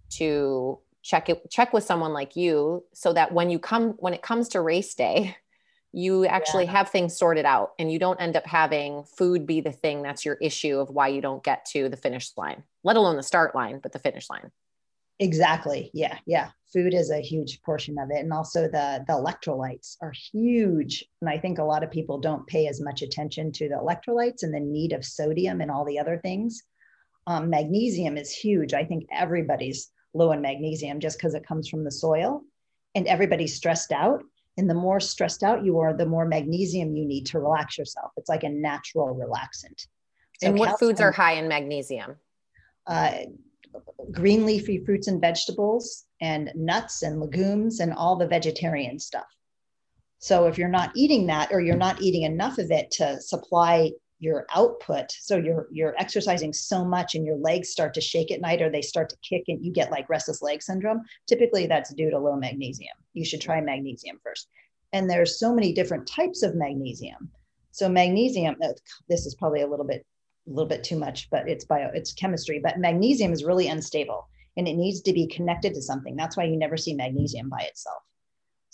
[0.10, 4.22] to check it check with someone like you so that when you come when it
[4.22, 5.36] comes to race day
[5.94, 6.72] you actually yeah.
[6.72, 10.26] have things sorted out and you don't end up having food be the thing that's
[10.26, 13.56] your issue of why you don't get to the finish line let alone the start
[13.56, 14.52] line but the finish line.
[15.20, 15.92] Exactly.
[15.94, 16.50] Yeah yeah.
[16.74, 21.30] Food is a huge portion of it and also the the electrolytes are huge and
[21.30, 24.52] i think a lot of people don't pay as much attention to the electrolytes and
[24.52, 26.64] the need of sodium and all the other things.
[27.28, 28.74] Um, magnesium is huge.
[28.74, 32.42] I think everybody's low in magnesium just because it comes from the soil
[32.96, 34.24] and everybody's stressed out
[34.58, 38.12] and the more stressed out you are the more magnesium you need to relax yourself.
[38.18, 39.88] It's like a natural relaxant.
[40.40, 42.18] So and what calcium, foods are high in magnesium?
[42.88, 43.14] uh,
[44.12, 49.26] green leafy fruits and vegetables and nuts and legumes and all the vegetarian stuff.
[50.20, 53.92] So if you're not eating that or you're not eating enough of it to supply
[54.24, 55.12] your output.
[55.12, 58.70] So you're you're exercising so much and your legs start to shake at night or
[58.70, 62.18] they start to kick and you get like restless leg syndrome typically that's due to
[62.18, 62.96] low magnesium.
[63.14, 64.48] You should try magnesium first.
[64.94, 67.30] And there's so many different types of magnesium.
[67.72, 68.70] So magnesium uh,
[69.10, 70.06] this is probably a little bit
[70.48, 74.28] a little bit too much but it's bio it's chemistry but magnesium is really unstable
[74.58, 76.16] and it needs to be connected to something.
[76.16, 78.04] That's why you never see magnesium by itself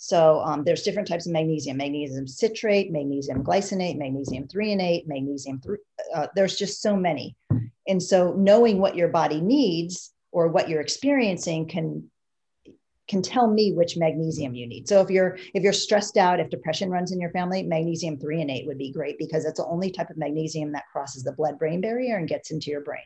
[0.02, 5.78] so um, there's different types of magnesium, magnesium citrate, magnesium glycinate, magnesium threonate, magnesium, th-
[6.14, 7.36] uh, there's just so many.
[7.86, 12.10] And so knowing what your body needs or what you're experiencing can
[13.08, 14.88] can tell me which magnesium you need.
[14.88, 18.66] So if you're if you're stressed out, if depression runs in your family, magnesium threonate
[18.66, 22.16] would be great because it's the only type of magnesium that crosses the blood-brain barrier
[22.16, 23.04] and gets into your brain.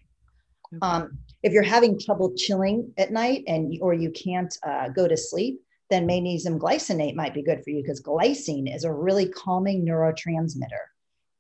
[0.81, 5.17] Um, if you're having trouble chilling at night and or you can't uh, go to
[5.17, 5.61] sleep,
[5.95, 10.85] then magnesium glycinate might be good for you because glycine is a really calming neurotransmitter.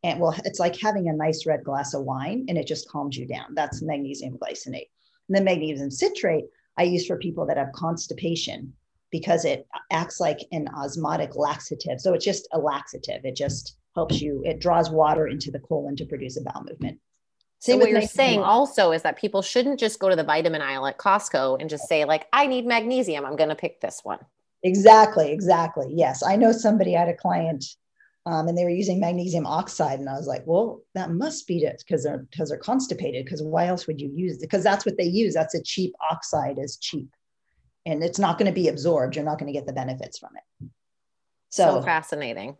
[0.04, 3.16] And well, it's like having a nice red glass of wine and it just calms
[3.16, 3.54] you down.
[3.54, 4.90] That's magnesium glycinate.
[5.28, 6.44] And then magnesium citrate,
[6.76, 8.72] I use for people that have constipation
[9.10, 12.00] because it acts like an osmotic laxative.
[12.00, 13.24] So it's just a laxative.
[13.24, 16.98] It just helps you, it draws water into the colon to produce a bowel movement.
[17.60, 20.60] Same so what you're saying also is that people shouldn't just go to the vitamin
[20.60, 23.24] aisle at Costco and just say like, I need magnesium.
[23.24, 24.18] I'm going to pick this one.
[24.64, 25.92] Exactly, exactly.
[25.94, 27.64] Yes, I know somebody I had a client,
[28.24, 31.58] um, and they were using magnesium oxide, and I was like, well, that must be
[31.58, 33.26] it because they're because they're constipated.
[33.26, 34.40] Because why else would you use it?
[34.40, 35.34] Because that's what they use.
[35.34, 37.10] That's a cheap oxide is cheap,
[37.84, 39.14] and it's not going to be absorbed.
[39.14, 40.70] You're not going to get the benefits from it.
[41.50, 42.56] So, so fascinating.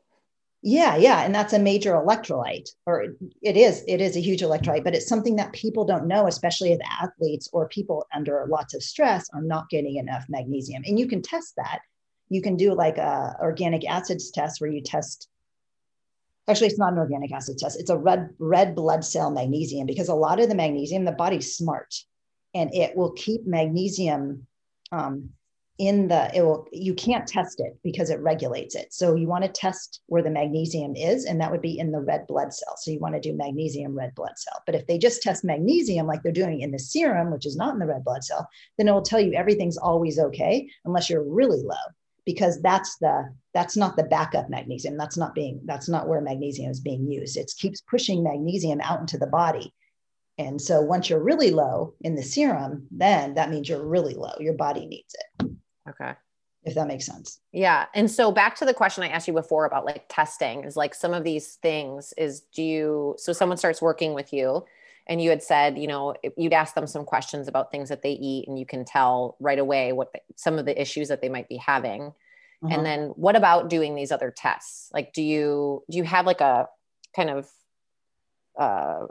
[0.60, 3.82] Yeah, yeah, and that's a major electrolyte, or it is.
[3.88, 7.48] It is a huge electrolyte, but it's something that people don't know, especially as athletes
[7.54, 10.82] or people under lots of stress are not getting enough magnesium.
[10.86, 11.80] And you can test that.
[12.28, 15.28] You can do like a organic acids test where you test.
[16.48, 17.80] Actually, it's not an organic acid test.
[17.80, 21.56] It's a red red blood cell magnesium because a lot of the magnesium, the body's
[21.56, 21.94] smart,
[22.54, 24.46] and it will keep magnesium
[24.92, 25.30] um,
[25.78, 29.42] in the it will you can't test it because it regulates it so you want
[29.42, 32.76] to test where the magnesium is and that would be in the red blood cell
[32.76, 36.06] so you want to do magnesium red blood cell but if they just test magnesium
[36.06, 38.86] like they're doing in the serum which is not in the red blood cell then
[38.86, 41.74] it will tell you everything's always okay unless you're really low
[42.24, 46.70] because that's the that's not the backup magnesium that's not being that's not where magnesium
[46.70, 49.72] is being used it keeps pushing magnesium out into the body
[50.38, 54.32] and so once you're really low in the serum then that means you're really low
[54.40, 55.50] your body needs it
[55.88, 56.12] Okay.
[56.62, 57.40] If that makes sense.
[57.52, 57.86] Yeah.
[57.94, 60.94] And so back to the question I asked you before about like testing is like
[60.94, 64.64] some of these things is do you, so someone starts working with you
[65.06, 68.12] and you had said, you know, you'd ask them some questions about things that they
[68.12, 71.28] eat and you can tell right away what the, some of the issues that they
[71.28, 72.12] might be having.
[72.62, 72.74] Uh-huh.
[72.74, 74.90] And then what about doing these other tests?
[74.94, 76.68] Like, do you, do you have like a
[77.14, 77.48] kind of,
[78.58, 79.06] uh,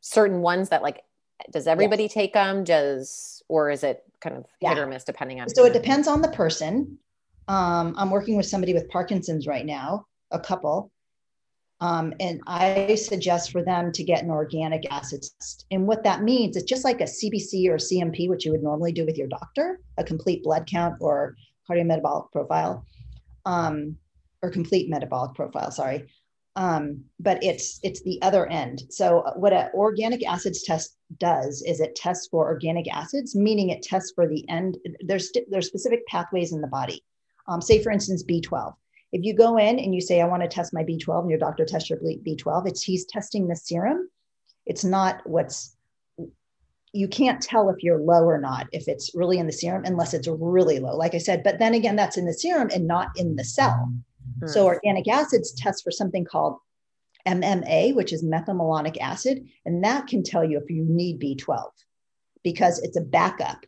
[0.00, 1.02] certain ones that like
[1.50, 2.12] does everybody yes.
[2.12, 4.70] take them does or is it kind of yeah.
[4.70, 6.98] hit or miss depending on so it depends on the person
[7.48, 10.90] um, i'm working with somebody with parkinson's right now a couple
[11.80, 15.66] um, and I suggest for them to get an organic acid test.
[15.70, 18.92] And what that means, it's just like a CBC or CMP, which you would normally
[18.92, 21.36] do with your doctor, a complete blood count or
[21.70, 22.84] cardiometabolic profile,
[23.46, 23.96] um,
[24.42, 26.08] or complete metabolic profile, sorry.
[26.56, 28.82] Um, but it's it's the other end.
[28.90, 33.82] So what an organic acids test does is it tests for organic acids, meaning it
[33.82, 34.78] tests for the end.
[35.00, 37.04] There's there's specific pathways in the body.
[37.46, 38.74] Um, say for instance B12
[39.12, 41.38] if you go in and you say, I want to test my B12, and your
[41.38, 44.08] doctor tests your B12, it's he's testing the serum.
[44.66, 45.76] It's not what's
[46.92, 50.14] you can't tell if you're low or not if it's really in the serum unless
[50.14, 53.08] it's really low like i said but then again that's in the serum and not
[53.16, 54.46] in the cell mm-hmm.
[54.46, 56.56] so organic acids test for something called
[57.26, 61.68] mma which is methylmalonic acid and that can tell you if you need b12
[62.42, 63.66] because it's a backup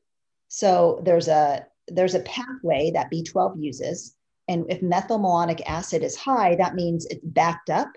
[0.48, 4.16] so there's a there's a pathway that b12 uses
[4.50, 7.88] and if methylmalonic acid is high, that means it's backed up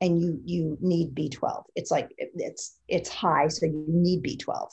[0.00, 1.64] and you you need B12.
[1.74, 4.68] It's like it's it's high, so you need B12.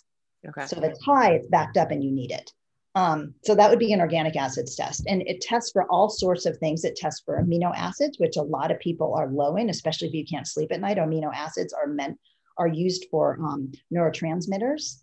[0.48, 0.68] Okay.
[0.68, 2.52] So if it's high, it's backed up and you need it.
[2.94, 5.04] Um, so that would be an organic acids test.
[5.08, 6.86] And it tests for all sorts of things.
[6.86, 10.14] It tests for amino acids, which a lot of people are low in, especially if
[10.14, 10.98] you can't sleep at night.
[10.98, 12.20] Amino acids are meant
[12.60, 15.02] are used for um, neurotransmitters.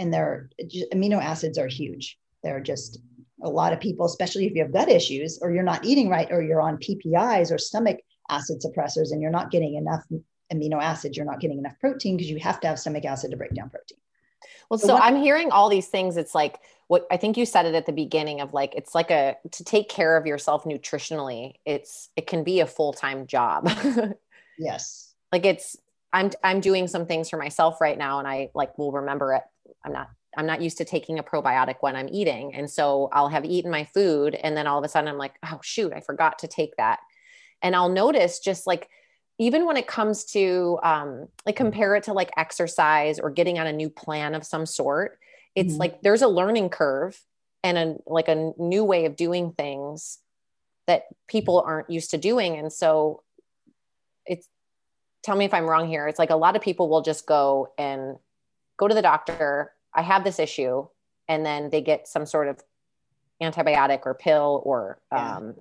[0.00, 0.50] And they're
[0.92, 2.18] amino acids are huge.
[2.42, 2.98] They're just
[3.42, 6.28] a lot of people, especially if you have gut issues or you're not eating right
[6.30, 7.98] or you're on PPIs or stomach
[8.30, 10.04] acid suppressors and you're not getting enough
[10.52, 13.36] amino acids, you're not getting enough protein because you have to have stomach acid to
[13.36, 13.98] break down protein.
[14.70, 16.16] Well, so, so I'm hearing all these things.
[16.16, 19.10] It's like what I think you said it at the beginning of like it's like
[19.10, 21.54] a to take care of yourself nutritionally.
[21.64, 23.70] It's it can be a full time job.
[24.58, 25.14] yes.
[25.30, 25.76] Like it's
[26.12, 29.42] I'm I'm doing some things for myself right now, and I like will remember it.
[29.84, 32.54] I'm not I'm not used to taking a probiotic when I'm eating.
[32.54, 35.34] And so I'll have eaten my food and then all of a sudden I'm like,
[35.44, 37.00] oh, shoot, I forgot to take that.
[37.60, 38.88] And I'll notice just like,
[39.38, 43.66] even when it comes to um, like compare it to like exercise or getting on
[43.66, 45.18] a new plan of some sort,
[45.54, 45.80] it's mm-hmm.
[45.80, 47.20] like there's a learning curve
[47.64, 50.18] and a like a new way of doing things
[50.86, 52.56] that people aren't used to doing.
[52.56, 53.22] And so
[54.26, 54.48] it's
[55.22, 56.08] tell me if I'm wrong here.
[56.08, 58.16] It's like a lot of people will just go and
[58.76, 60.86] go to the doctor I have this issue,
[61.28, 62.60] and then they get some sort of
[63.42, 65.36] antibiotic or pill or, yeah.
[65.36, 65.54] um,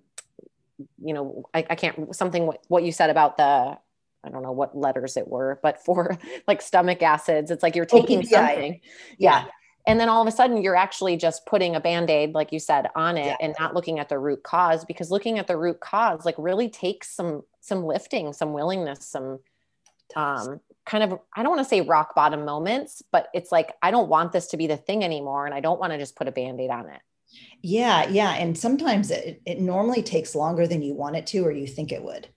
[1.04, 3.78] you know, I, I can't something what, what you said about the
[4.24, 6.18] I don't know what letters it were, but for
[6.48, 8.80] like stomach acids, it's like you're oh, taking oh, something.
[9.18, 9.44] Yeah.
[9.44, 9.46] yeah.
[9.88, 12.88] And then all of a sudden you're actually just putting a band-aid, like you said,
[12.96, 13.38] on it yeah.
[13.42, 16.70] and not looking at the root cause because looking at the root cause like really
[16.70, 19.40] takes some some lifting, some willingness, some
[20.16, 23.92] um kind of i don't want to say rock bottom moments but it's like i
[23.92, 26.28] don't want this to be the thing anymore and i don't want to just put
[26.28, 27.02] a band-aid on it
[27.62, 31.52] yeah yeah and sometimes it, it normally takes longer than you want it to or
[31.52, 32.28] you think it would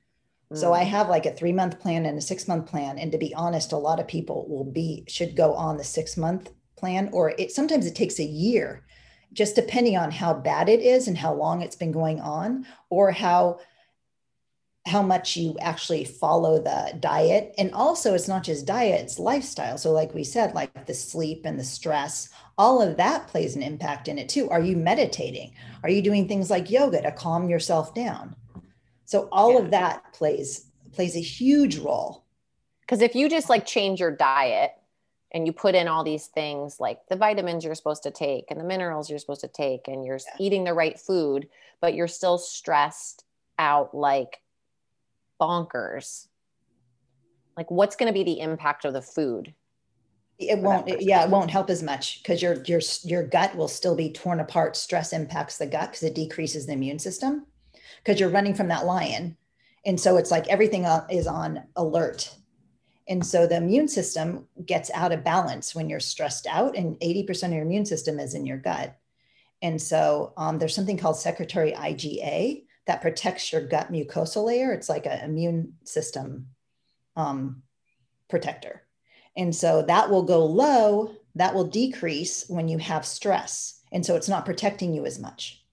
[0.53, 0.57] mm.
[0.57, 0.89] so i mm.
[0.89, 3.73] have like a three month plan and a six month plan and to be honest
[3.73, 7.51] a lot of people will be should go on the six month plan or it
[7.51, 8.85] sometimes it takes a year
[9.33, 13.11] just depending on how bad it is and how long it's been going on or
[13.11, 13.59] how
[14.87, 17.55] how much you actually follow the diet.
[17.57, 19.79] And also, it's not just diet, it's lifestyle.
[19.79, 23.63] So, like we said, like the sleep and the stress, all of that plays an
[23.63, 24.51] impact in it too.
[24.51, 25.53] Are you meditating?
[25.83, 28.37] Are you doing things like yoga to calm yourself down?
[29.07, 29.61] So, all yeah.
[29.61, 32.25] of that plays plays a huge role.
[32.83, 34.73] Because if you just like change your diet
[35.33, 38.61] and you put in all these things like the vitamins you're supposed to take and
[38.61, 40.37] the minerals you're supposed to take and you're yeah.
[40.39, 41.49] eating the right food,
[41.81, 43.25] but you're still stressed
[43.59, 44.41] out like
[45.41, 46.29] bonkers.
[47.57, 49.55] Like what's going to be the impact of the food
[50.39, 53.69] it won't it, yeah it won't help as much because your your your gut will
[53.69, 54.77] still be torn apart.
[54.77, 57.47] Stress impacts the gut because it decreases the immune system
[57.99, 59.37] because you're running from that lion.
[59.87, 62.35] And so it's like everything is on alert.
[63.07, 67.49] And so the immune system gets out of balance when you're stressed out and 80%
[67.49, 68.97] of your immune system is in your gut.
[69.61, 74.73] And so um, there's something called secretory iga that protects your gut mucosal layer.
[74.73, 76.49] It's like an immune system
[77.17, 77.63] um,
[78.29, 78.83] protector.
[79.37, 83.81] And so that will go low, that will decrease when you have stress.
[83.93, 85.65] And so it's not protecting you as much.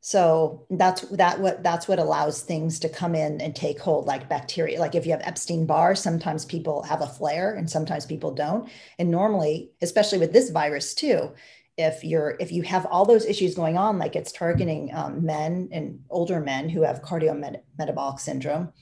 [0.00, 4.28] So that's that what that's what allows things to come in and take hold, like
[4.28, 4.78] bacteria.
[4.78, 8.68] Like if you have Epstein Barr, sometimes people have a flare and sometimes people don't.
[8.98, 11.32] And normally, especially with this virus too,
[11.76, 15.68] if you're if you have all those issues going on like it's targeting um, men
[15.72, 18.72] and older men who have cardiometabolic syndrome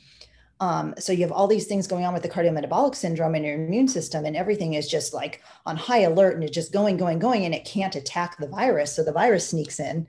[0.61, 3.57] Um, so you have all these things going on with the cardiometabolic syndrome and your
[3.57, 7.19] immune system, and everything is just like on high alert and it's just going, going,
[7.19, 8.95] going, and it can't attack the virus.
[8.95, 10.07] So the virus sneaks in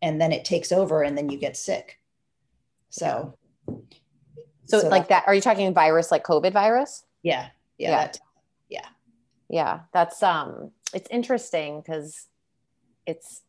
[0.00, 1.98] and then it takes over and then you get sick.
[2.90, 3.36] So,
[4.66, 7.04] so, so like that, are you talking virus like COVID virus?
[7.24, 7.48] Yeah.
[7.76, 7.90] Yeah.
[7.90, 7.96] Yeah.
[7.96, 8.18] That,
[8.68, 8.88] yeah.
[9.48, 9.80] yeah.
[9.92, 12.26] That's, um, it's interesting because
[13.06, 13.42] it's,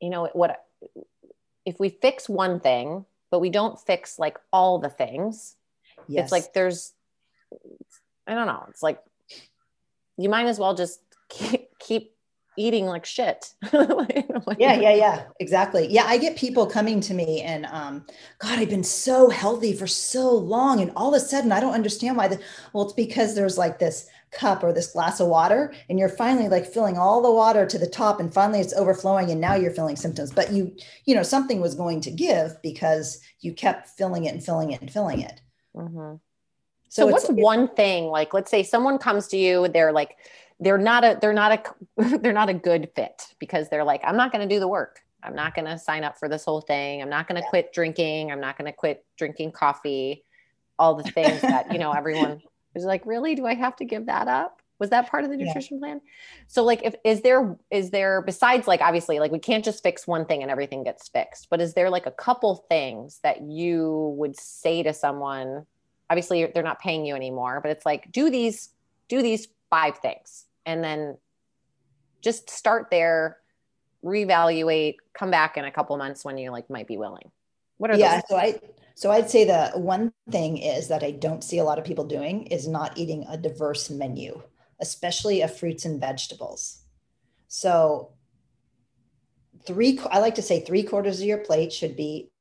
[0.00, 0.64] you know, what,
[1.64, 5.56] if we fix one thing, but we don't fix like all the things,
[6.08, 6.24] yes.
[6.24, 6.92] it's like there's,
[8.26, 9.00] I don't know, it's like
[10.16, 12.12] you might as well just keep, keep
[12.56, 13.54] eating like shit.
[13.72, 15.86] yeah, yeah, yeah, exactly.
[15.88, 18.04] Yeah, I get people coming to me and um,
[18.38, 21.74] God, I've been so healthy for so long, and all of a sudden I don't
[21.74, 22.28] understand why.
[22.28, 22.40] The,
[22.72, 26.48] well, it's because there's like this cup or this glass of water, and you're finally
[26.48, 29.72] like filling all the water to the top, and finally it's overflowing, and now you're
[29.72, 30.32] feeling symptoms.
[30.32, 30.74] But you,
[31.04, 34.80] you know, something was going to give because you kept filling it and filling it
[34.80, 35.40] and filling it.
[35.76, 36.16] Mm-hmm.
[36.88, 38.34] So, so what's one thing like?
[38.34, 40.16] Let's say someone comes to you, they're like
[40.62, 41.52] they're not a they're not
[41.98, 44.68] a they're not a good fit because they're like i'm not going to do the
[44.68, 47.44] work i'm not going to sign up for this whole thing i'm not going to
[47.44, 47.50] yeah.
[47.50, 50.24] quit drinking i'm not going to quit drinking coffee
[50.78, 52.40] all the things that you know everyone
[52.74, 55.36] is like really do i have to give that up was that part of the
[55.36, 55.80] nutrition yeah.
[55.80, 56.00] plan
[56.48, 60.06] so like if is there is there besides like obviously like we can't just fix
[60.08, 64.12] one thing and everything gets fixed but is there like a couple things that you
[64.18, 65.64] would say to someone
[66.10, 68.70] obviously they're not paying you anymore but it's like do these
[69.08, 71.16] do these five things and then
[72.20, 73.38] just start there
[74.04, 77.30] reevaluate come back in a couple months when you like might be willing
[77.78, 78.22] what are yeah those?
[78.28, 78.58] so i
[78.94, 82.04] so i'd say the one thing is that i don't see a lot of people
[82.04, 84.40] doing is not eating a diverse menu
[84.82, 86.82] especially of fruits and vegetables.
[87.48, 88.10] So
[89.64, 92.32] three i like to say three quarters of your plate should be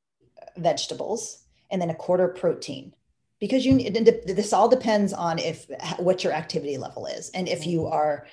[0.57, 2.93] vegetables and then a quarter protein
[3.39, 5.67] because you this all depends on if
[5.99, 7.29] what your activity level is.
[7.29, 8.25] And if you are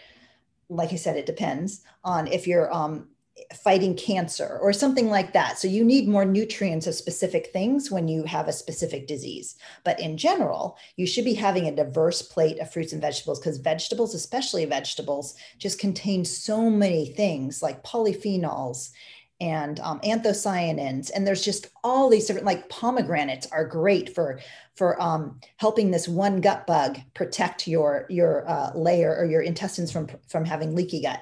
[0.70, 3.08] like i said it depends on if you're um,
[3.54, 5.58] fighting cancer or something like that.
[5.58, 9.56] So you need more nutrients of specific things when you have a specific disease.
[9.84, 13.58] But in general you should be having a diverse plate of fruits and vegetables because
[13.58, 18.90] vegetables especially vegetables just contain so many things like polyphenols
[19.40, 21.10] and um, anthocyanins.
[21.14, 24.40] And there's just all these different like pomegranates are great for
[24.74, 29.92] for um, helping this one gut bug protect your your uh, layer or your intestines
[29.92, 31.20] from from having leaky gut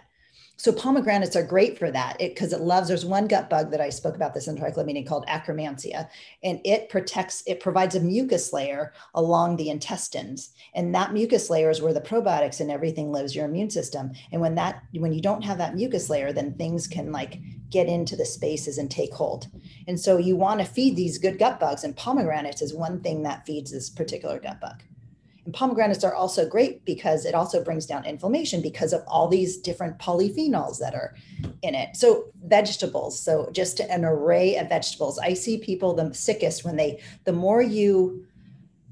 [0.57, 2.19] so pomegranates are great for that.
[2.19, 5.05] Because it, it, loves there's one gut bug that i spoke about this in meeting
[5.05, 6.09] called akkermansia
[6.43, 11.71] and it protects it provides a mucus layer along the intestines and that mucus layer
[11.71, 15.21] is where the probiotics and everything lives your immune system and when that when you
[15.21, 17.39] don't have that mucus layer then things can like
[17.71, 19.49] get into the spaces and take hold.
[19.89, 23.23] And so you want to feed these good gut bugs and pomegranates is one thing
[23.25, 24.83] that feeds this particular gut bug
[25.47, 29.57] and pomegranates are also great because it also brings down inflammation because of all these
[29.57, 31.15] different polyphenols that are
[31.63, 31.97] in it.
[31.97, 35.19] So vegetables, so just an array of vegetables.
[35.21, 38.27] I see people the sickest when they the more you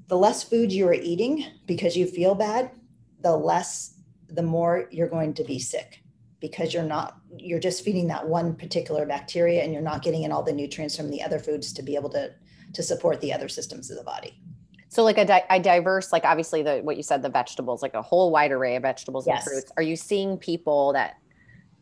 [0.06, 2.70] the less food you are eating because you feel bad,
[3.20, 3.96] the less
[4.28, 6.02] the more you're going to be sick
[6.40, 10.30] because you're not you're just feeding that one particular bacteria and you're not getting in
[10.30, 12.30] all the nutrients from the other foods to be able to
[12.74, 14.40] to support the other systems of the body.
[14.94, 17.94] So like a, di- a diverse, like obviously the what you said, the vegetables, like
[17.94, 19.44] a whole wide array of vegetables yes.
[19.44, 19.72] and fruits.
[19.76, 21.16] Are you seeing people that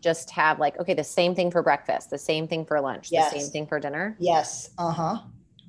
[0.00, 3.30] just have like okay, the same thing for breakfast, the same thing for lunch, yes.
[3.30, 4.16] the same thing for dinner?
[4.18, 4.70] Yes.
[4.78, 5.18] Uh huh.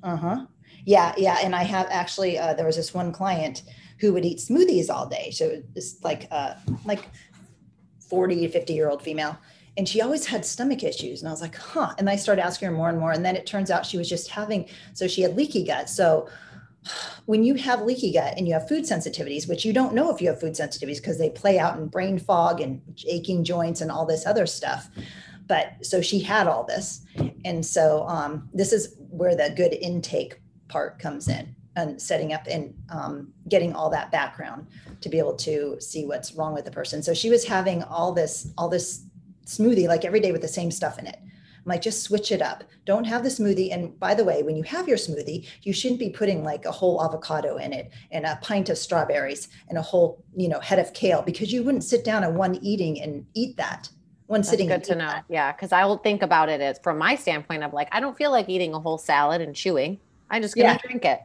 [0.02, 0.46] Uh huh.
[0.86, 1.36] Yeah, yeah.
[1.42, 3.64] And I have actually uh, there was this one client
[4.00, 5.30] who would eat smoothies all day.
[5.30, 6.54] So it's like uh
[6.86, 7.10] like
[8.08, 9.36] 40 to 50 year old female
[9.76, 12.68] and she always had stomach issues and i was like huh and i started asking
[12.68, 15.22] her more and more and then it turns out she was just having so she
[15.22, 16.28] had leaky gut so
[17.26, 20.20] when you have leaky gut and you have food sensitivities, which you don't know if
[20.20, 23.90] you have food sensitivities because they play out in brain fog and aching joints and
[23.90, 24.88] all this other stuff.
[25.46, 27.04] But so she had all this.
[27.44, 32.46] And so um, this is where the good intake part comes in and setting up
[32.48, 34.66] and um, getting all that background
[35.00, 37.02] to be able to see what's wrong with the person.
[37.02, 39.04] So she was having all this, all this
[39.46, 41.18] smoothie like every day with the same stuff in it.
[41.64, 42.64] Like, just switch it up.
[42.84, 43.72] Don't have the smoothie.
[43.72, 46.72] And by the way, when you have your smoothie, you shouldn't be putting like a
[46.72, 50.78] whole avocado in it and a pint of strawberries and a whole, you know, head
[50.78, 53.88] of kale because you wouldn't sit down at one eating and eat that.
[54.26, 54.68] One That's sitting.
[54.68, 55.06] Good to know.
[55.06, 55.24] That.
[55.28, 58.16] Yeah, because I will think about it as from my standpoint of like, I don't
[58.16, 60.00] feel like eating a whole salad and chewing.
[60.30, 60.78] I'm just gonna yeah.
[60.78, 61.20] drink it.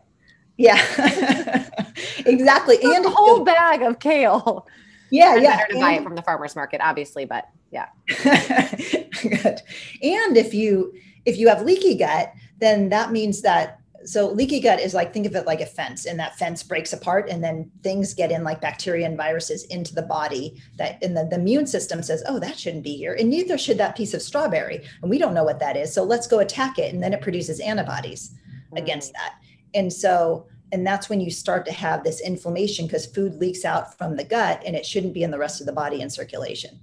[0.58, 1.70] Yeah,
[2.26, 2.78] exactly.
[2.84, 4.68] and a whole bag of kale.
[5.12, 5.58] Yeah, yeah.
[5.58, 7.88] Better to and, buy it from the farmer's market, obviously, but yeah.
[8.24, 9.62] Good.
[10.02, 10.94] And if you
[11.26, 15.26] if you have leaky gut, then that means that so leaky gut is like think
[15.26, 18.44] of it like a fence and that fence breaks apart and then things get in
[18.44, 22.40] like bacteria and viruses into the body that and the, the immune system says oh
[22.40, 25.44] that shouldn't be here and neither should that piece of strawberry and we don't know
[25.44, 28.32] what that is so let's go attack it and then it produces antibodies
[28.72, 28.82] mm.
[28.82, 29.36] against that
[29.74, 33.98] and so and that's when you start to have this inflammation because food leaks out
[33.98, 36.80] from the gut and it shouldn't be in the rest of the body in circulation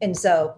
[0.00, 0.56] and so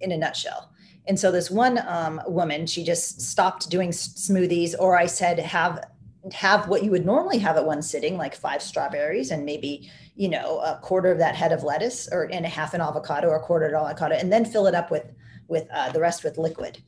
[0.00, 0.70] in a nutshell
[1.06, 5.84] and so this one um, woman, she just stopped doing smoothies, or I said, have
[6.32, 10.28] have what you would normally have at one sitting, like five strawberries and maybe you
[10.28, 13.36] know a quarter of that head of lettuce, or and a half an avocado, or
[13.36, 15.12] a quarter of avocado, and then fill it up with
[15.48, 16.82] with uh, the rest with liquid.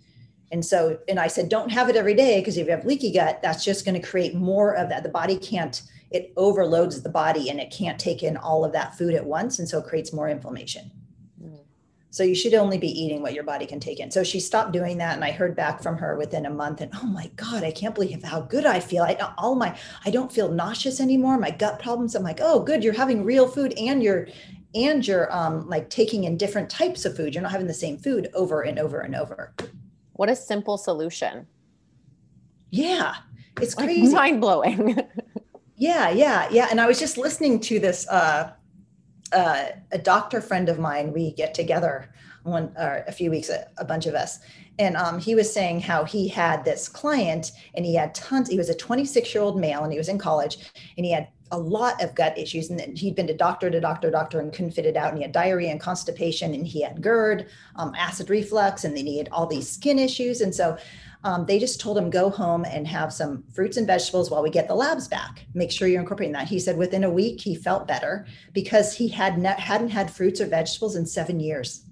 [0.52, 3.10] And so, and I said, don't have it every day because if you have leaky
[3.10, 5.02] gut, that's just going to create more of that.
[5.02, 8.96] The body can't, it overloads the body and it can't take in all of that
[8.96, 9.58] food at once.
[9.58, 10.92] And so it creates more inflammation.
[12.12, 14.10] So you should only be eating what your body can take in.
[14.10, 16.82] So she stopped doing that, and I heard back from her within a month.
[16.82, 19.02] And oh my god, I can't believe how good I feel.
[19.02, 21.38] I all my I don't feel nauseous anymore.
[21.38, 22.14] My gut problems.
[22.14, 22.84] I'm like, oh, good.
[22.84, 24.28] You're having real food, and you're
[24.74, 27.34] and you're um, like taking in different types of food.
[27.34, 29.54] You're not having the same food over and over and over.
[30.14, 31.46] What a simple solution.
[32.70, 33.14] Yeah,
[33.60, 34.12] it's crazy.
[34.14, 34.98] Mind blowing.
[35.76, 36.68] yeah, yeah, yeah.
[36.70, 38.08] And I was just listening to this.
[38.08, 38.52] Uh,
[39.32, 43.66] uh, a doctor friend of mine, we get together one or a few weeks, a,
[43.78, 44.40] a bunch of us,
[44.78, 48.48] and um, he was saying how he had this client and he had tons.
[48.48, 50.58] He was a 26 year old male and he was in college,
[50.96, 54.10] and he had a lot of gut issues and he'd been to doctor to doctor
[54.10, 57.00] doctor and couldn't fit it out and he had diarrhea and constipation and he had
[57.02, 57.46] GERD,
[57.76, 60.40] um, acid reflux, and then he had all these skin issues.
[60.40, 60.78] And so
[61.24, 64.50] um, they just told him go home and have some fruits and vegetables while we
[64.50, 65.44] get the labs back.
[65.54, 66.48] Make sure you're incorporating that.
[66.48, 70.46] He said within a week he felt better because he had hadn't had fruits or
[70.46, 71.84] vegetables in seven years.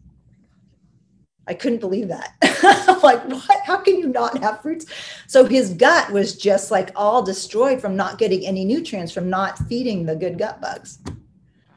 [1.51, 2.37] I couldn't believe that.
[2.63, 3.61] I'm like, what?
[3.65, 4.87] How can you not have fruits?
[5.27, 9.59] So his gut was just like all destroyed from not getting any nutrients, from not
[9.67, 11.01] feeding the good gut bugs.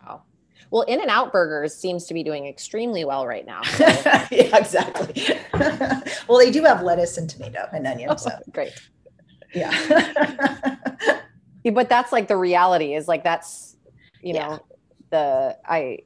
[0.06, 0.22] Wow.
[0.70, 3.64] Well, In-N-Out Burgers seems to be doing extremely well right now.
[3.64, 3.84] So.
[4.32, 5.40] yeah, exactly.
[6.28, 8.12] well, they do have lettuce and tomato and onion.
[8.12, 8.74] Oh, so great.
[9.56, 10.78] Yeah.
[11.74, 13.76] but that's like the reality is like that's
[14.22, 14.58] you know yeah.
[15.10, 16.00] the I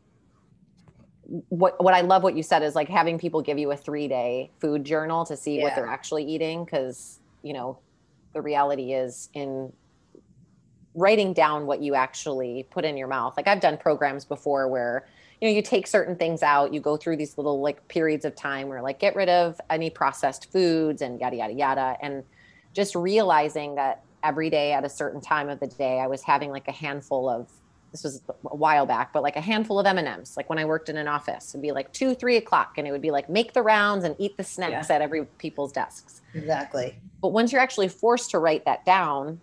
[1.50, 4.08] what what I love what you said is like having people give you a three
[4.08, 5.64] day food journal to see yeah.
[5.64, 7.78] what they're actually eating because you know
[8.34, 9.72] the reality is in
[10.96, 13.36] writing down what you actually put in your mouth.
[13.38, 15.06] Like I've done programs before where
[15.42, 18.36] you know you take certain things out, you go through these little like periods of
[18.36, 22.24] time where like get rid of any processed foods and yada yada yada and
[22.74, 26.52] just realizing that every day at a certain time of the day I was having
[26.52, 27.50] like a handful of
[27.92, 30.36] this was a while back, but like a handful of M&Ms.
[30.38, 32.92] Like when I worked in an office, it'd be like two, three o'clock and it
[32.92, 34.96] would be like make the rounds and eat the snacks yeah.
[34.96, 36.22] at every people's desks.
[36.34, 36.96] Exactly.
[37.22, 39.40] But once you're actually forced to write that down,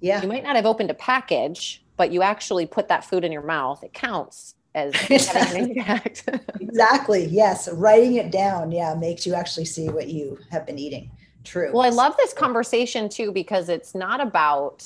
[0.00, 0.22] yeah.
[0.22, 3.42] You might not have opened a package, but you actually put that food in your
[3.42, 3.82] mouth.
[3.82, 6.28] It counts as having an impact.
[6.60, 7.24] exactly.
[7.26, 7.68] Yes.
[7.72, 11.10] Writing it down, yeah, makes you actually see what you have been eating.
[11.44, 11.70] True.
[11.72, 14.84] Well, I love this conversation too because it's not about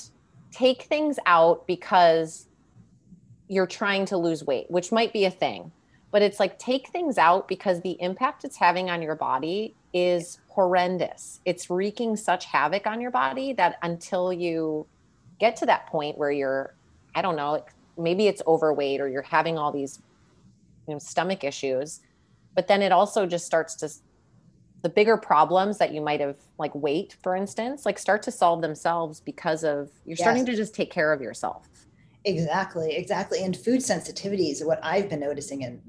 [0.51, 2.47] take things out because
[3.51, 5.71] you're trying to lose weight, which might be a thing.
[6.09, 10.39] But it's like take things out because the impact it's having on your body is
[10.47, 11.39] horrendous.
[11.45, 14.87] It's wreaking such havoc on your body that until you
[15.41, 16.75] get to that point where you're
[17.15, 17.65] i don't know
[17.97, 19.99] maybe it's overweight or you're having all these
[20.87, 21.99] you know stomach issues
[22.55, 23.89] but then it also just starts to
[24.83, 28.61] the bigger problems that you might have like weight for instance like start to solve
[28.61, 30.19] themselves because of you're yes.
[30.19, 31.67] starting to just take care of yourself
[32.23, 35.81] exactly exactly and food sensitivities what i've been noticing in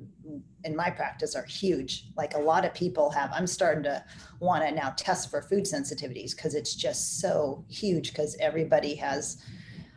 [0.65, 2.07] in my practice are huge.
[2.17, 4.05] Like a lot of people have i'm starting to
[4.41, 9.43] want to now test for food sensitivities because it's just so huge because everybody has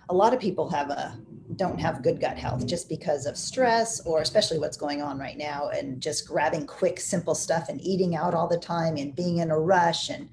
[0.10, 1.18] a lot of people have a
[1.56, 5.38] don't have good gut health just because of stress or especially what's going on right
[5.38, 9.38] now and just grabbing quick simple stuff and eating out all the time and being
[9.38, 10.28] in a rush and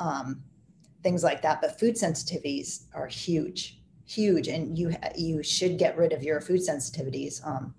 [0.00, 0.42] um,
[1.04, 1.60] things like that.
[1.60, 3.81] But food sensitivities are huge
[4.12, 7.74] huge and you you should get rid of your food sensitivities um,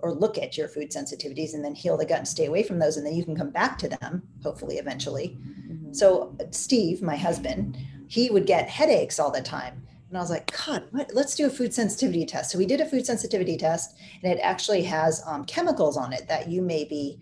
[0.00, 2.78] or look at your food sensitivities and then heal the gut and stay away from
[2.78, 5.92] those and then you can come back to them hopefully eventually mm-hmm.
[5.92, 7.76] so steve my husband
[8.08, 11.10] he would get headaches all the time and i was like god what?
[11.14, 14.40] let's do a food sensitivity test so we did a food sensitivity test and it
[14.42, 17.20] actually has um, chemicals on it that you may be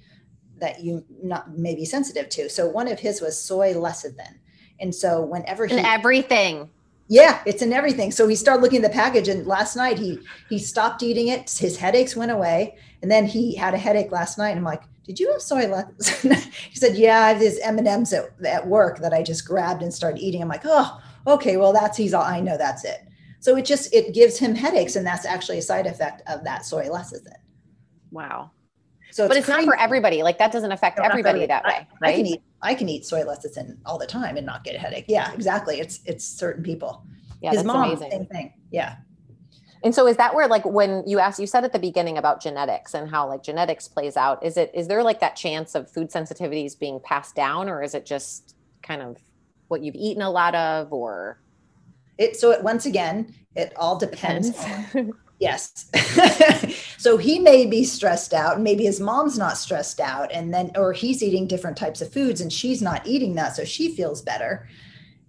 [0.59, 4.39] that you not may be sensitive to so one of his was soy lecithin
[4.81, 6.71] and so whenever he and everything
[7.09, 8.11] yeah, it's in everything.
[8.11, 11.51] So he started looking at the package, and last night he he stopped eating it.
[11.51, 14.51] His headaches went away, and then he had a headache last night.
[14.51, 16.35] And I'm like, "Did you have soy lecithin?"
[16.71, 19.47] he said, "Yeah, I have these M and M's at, at work that I just
[19.47, 22.85] grabbed and started eating." I'm like, "Oh, okay, well, that's he's all I know that's
[22.85, 23.07] it.
[23.39, 26.67] So it just it gives him headaches, and that's actually a side effect of that
[26.67, 27.35] soy lecithin.
[28.11, 28.51] Wow.
[29.13, 30.25] So it's but it's not for everybody.
[30.25, 32.15] Like that doesn't affect everybody that way, right?
[32.15, 34.79] I can eat I can eat soy lecithin all the time and not get a
[34.79, 35.05] headache.
[35.09, 35.81] Yeah, exactly.
[35.81, 37.05] It's it's certain people.
[37.43, 38.11] Yeah, His mom, amazing.
[38.11, 38.55] same thing.
[38.71, 38.97] Yeah.
[39.83, 42.41] And so is that where like when you asked you said at the beginning about
[42.41, 45.91] genetics and how like genetics plays out, is it is there like that chance of
[45.91, 49.19] food sensitivities being passed down or is it just kind of
[49.69, 51.41] what you've eaten a lot of or
[52.19, 54.95] it so it once again it all depends, depends.
[54.95, 55.91] On, yes.
[57.07, 60.72] So he may be stressed out and maybe his mom's not stressed out and then
[60.74, 64.22] or he's eating different types of foods and she's not eating that so she feels
[64.22, 64.66] better.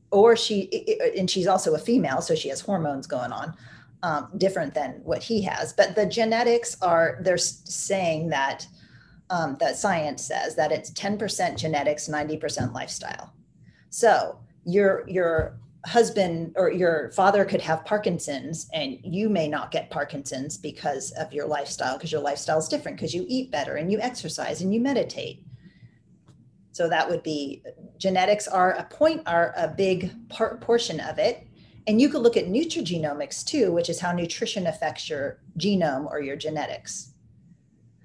[0.09, 3.53] Or she and she's also a female so she has hormones going on
[4.01, 5.71] um, different than what he has.
[5.71, 8.65] But the genetics are they're saying that
[9.29, 13.33] um, that science says that it's 10% genetics 90% lifestyle.
[13.91, 19.89] So your your husband or your father could have Parkinson's and you may not get
[19.89, 23.89] Parkinson's because of your lifestyle, because your lifestyle is different, because you eat better and
[23.89, 25.45] you exercise and you meditate.
[26.73, 27.63] So that would be
[27.97, 31.47] genetics are a point, are a big part, portion of it.
[31.87, 36.19] And you could look at nutrigenomics too, which is how nutrition affects your genome or
[36.19, 37.13] your genetics.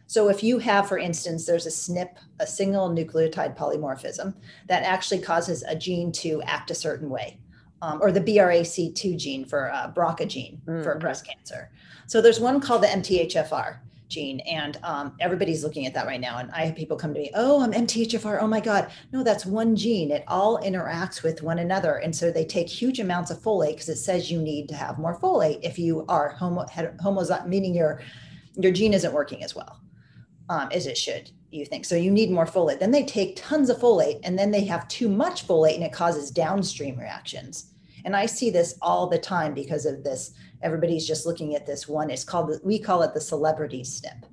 [0.07, 4.35] So if you have, for instance, there's a SNP, a single nucleotide polymorphism,
[4.69, 7.41] that actually causes a gene to act a certain way
[7.83, 10.83] um, or the BRCA2 gene for uh, BRCA gene mm-hmm.
[10.83, 11.71] for breast cancer.
[12.07, 13.79] So there's one called the MTHFR
[14.09, 16.39] gene, and um, everybody's looking at that right now.
[16.39, 18.41] And I have people come to me, "Oh, I'm MTHFR.
[18.41, 20.11] Oh my God, no, that's one gene.
[20.11, 23.89] It all interacts with one another, and so they take huge amounts of folate because
[23.89, 26.67] it says you need to have more folate if you are homo,
[27.03, 28.01] homo meaning your
[28.55, 29.81] your gene isn't working as well
[30.49, 33.69] um, as it should." you think so you need more folate then they take tons
[33.69, 37.72] of folate and then they have too much folate and it causes downstream reactions
[38.05, 40.33] and I see this all the time because of this.
[40.63, 42.11] Everybody's just looking at this one.
[42.11, 44.25] It's called, we call it the celebrity SNP.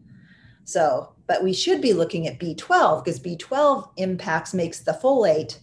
[0.63, 5.59] So, but we should be looking at B12 because B12 impacts, makes the folate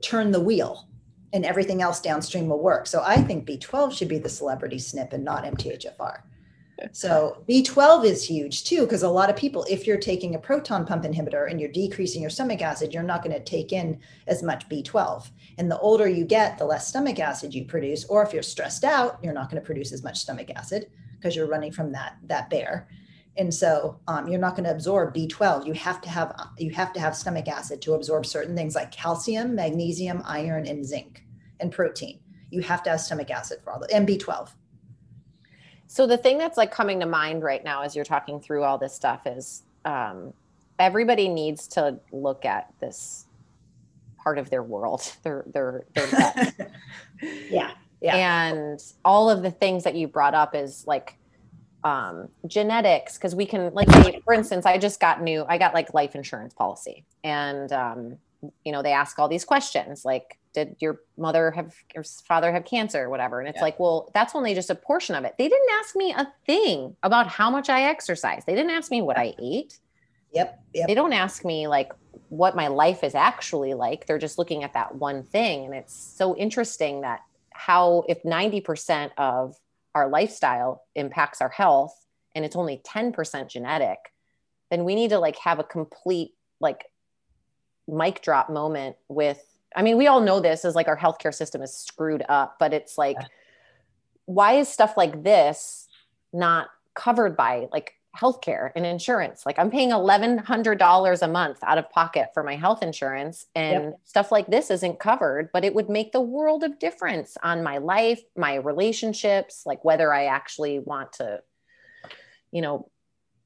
[0.00, 0.88] turn the wheel
[1.32, 2.86] and everything else downstream will work.
[2.86, 6.20] So I think B12 should be the celebrity SNP and not MTHFR.
[6.92, 10.86] So B12 is huge too, because a lot of people, if you're taking a proton
[10.86, 14.42] pump inhibitor and you're decreasing your stomach acid, you're not going to take in as
[14.42, 15.30] much B12.
[15.58, 18.04] And the older you get, the less stomach acid you produce.
[18.04, 21.34] Or if you're stressed out, you're not going to produce as much stomach acid because
[21.34, 22.88] you're running from that that bear.
[23.36, 25.66] And so um, you're not going to absorb B12.
[25.66, 28.90] You have to have you have to have stomach acid to absorb certain things like
[28.90, 31.24] calcium, magnesium, iron, and zinc,
[31.60, 32.20] and protein.
[32.50, 34.50] You have to have stomach acid for all the and B12.
[35.88, 38.78] So the thing that's like coming to mind right now as you're talking through all
[38.78, 40.32] this stuff is um,
[40.78, 43.26] everybody needs to look at this
[44.22, 46.54] part of their world, their their their
[47.50, 47.72] yeah.
[48.00, 48.14] Yeah.
[48.46, 51.18] And all of the things that you brought up is like
[51.84, 53.88] um, genetics because we can like
[54.24, 58.18] for instance i just got new i got like life insurance policy and um,
[58.64, 62.64] you know they ask all these questions like did your mother have your father have
[62.64, 63.04] cancer?
[63.04, 63.38] or whatever.
[63.38, 63.62] And it's yeah.
[63.62, 65.34] like well that's only just a portion of it.
[65.38, 68.44] They didn't ask me a thing about how much i exercise.
[68.46, 69.78] They didn't ask me what i ate.
[70.32, 70.88] Yep, yep.
[70.88, 71.92] they don't ask me like
[72.28, 74.06] what my life is actually like.
[74.06, 75.64] They're just looking at that one thing.
[75.64, 77.20] And it's so interesting that
[77.52, 79.56] how if 90% of
[79.94, 81.94] our lifestyle impacts our health
[82.34, 83.98] and it's only 10% genetic
[84.70, 86.84] then we need to like have a complete like
[87.88, 89.42] mic drop moment with
[89.76, 92.72] I mean, we all know this is like our healthcare system is screwed up, but
[92.72, 93.26] it's like, yeah.
[94.24, 95.88] why is stuff like this
[96.32, 99.44] not covered by like healthcare and insurance?
[99.44, 104.00] Like, I'm paying $1,100 a month out of pocket for my health insurance, and yep.
[104.04, 107.78] stuff like this isn't covered, but it would make the world of difference on my
[107.78, 111.42] life, my relationships, like whether I actually want to,
[112.52, 112.90] you know,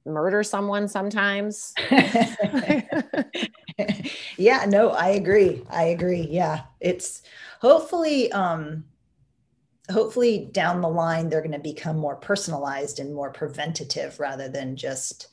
[0.06, 1.74] murder someone sometimes.
[4.36, 5.62] yeah, no, I agree.
[5.70, 6.26] I agree.
[6.30, 6.62] Yeah.
[6.80, 7.22] It's
[7.60, 8.84] hopefully um
[9.90, 14.76] hopefully down the line they're going to become more personalized and more preventative rather than
[14.76, 15.28] just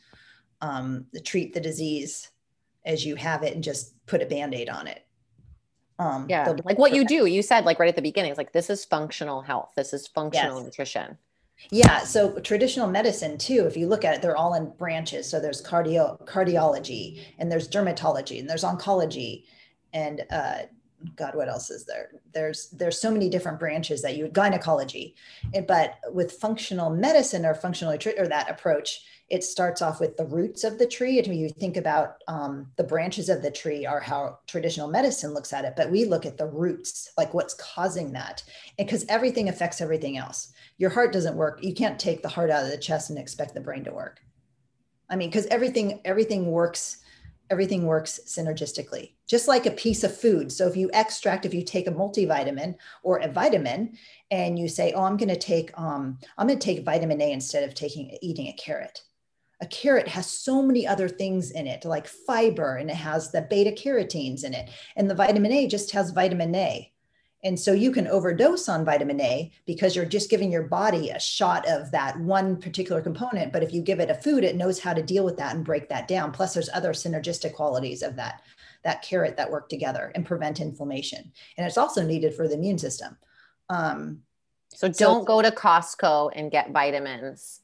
[0.62, 2.30] um treat the disease
[2.86, 5.06] as you have it and just put a band-aid on it.
[5.98, 8.54] Um yeah, like what you do, you said like right at the beginning, it's like
[8.54, 9.72] this is functional health.
[9.76, 10.66] This is functional yes.
[10.66, 11.18] nutrition.
[11.72, 12.00] Yeah.
[12.00, 15.30] So traditional medicine too, if you look at it, they're all in branches.
[15.30, 19.44] So there's cardio cardiology and there's dermatology and there's oncology
[19.94, 20.60] and uh,
[21.16, 22.12] God, what else is there?
[22.34, 25.16] There's there's so many different branches that you gynecology,
[25.68, 30.64] but with functional medicine or functional or that approach, it starts off with the roots
[30.64, 31.20] of the tree.
[31.20, 35.54] And you think about um, the branches of the tree, are how traditional medicine looks
[35.54, 38.44] at it, but we look at the roots, like what's causing that,
[38.78, 40.52] because everything affects everything else.
[40.78, 41.60] Your heart doesn't work.
[41.64, 44.20] You can't take the heart out of the chest and expect the brain to work.
[45.10, 46.98] I mean, because everything everything works
[47.50, 50.52] everything works synergistically, just like a piece of food.
[50.52, 53.98] So if you extract, if you take a multivitamin or a vitamin,
[54.32, 57.32] and you say, "Oh, I'm going to take um, I'm going to take vitamin A
[57.32, 59.02] instead of taking eating a carrot."
[59.62, 63.42] A carrot has so many other things in it, like fiber, and it has the
[63.42, 66.92] beta carotenes in it, and the vitamin A just has vitamin A.
[67.44, 71.20] And so you can overdose on vitamin A because you're just giving your body a
[71.20, 73.54] shot of that one particular component.
[73.54, 75.64] But if you give it a food, it knows how to deal with that and
[75.64, 76.32] break that down.
[76.32, 78.42] Plus, there's other synergistic qualities of that
[78.84, 81.32] that carrot that work together and prevent inflammation.
[81.58, 83.18] And it's also needed for the immune system.
[83.70, 84.22] Um,
[84.70, 87.60] so don't so, go to Costco and get vitamins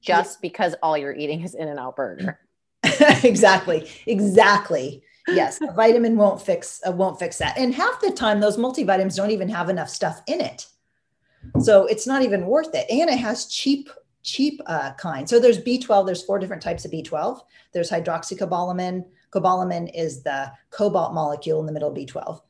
[0.00, 0.38] just yeah.
[0.42, 2.38] because all you're eating is In-N-Out Burger.
[3.24, 3.90] exactly.
[4.06, 7.58] Exactly yes, a vitamin won't fix uh, won't fix that.
[7.58, 10.66] And half the time, those multivitamins don't even have enough stuff in it,
[11.60, 12.86] so it's not even worth it.
[12.90, 13.88] And it has cheap
[14.22, 15.28] cheap uh, kind.
[15.28, 16.06] So there's B12.
[16.06, 17.40] There's four different types of B12.
[17.72, 19.04] There's hydroxycobalamin.
[19.30, 22.40] Cobalamin is the cobalt molecule in the middle of B12.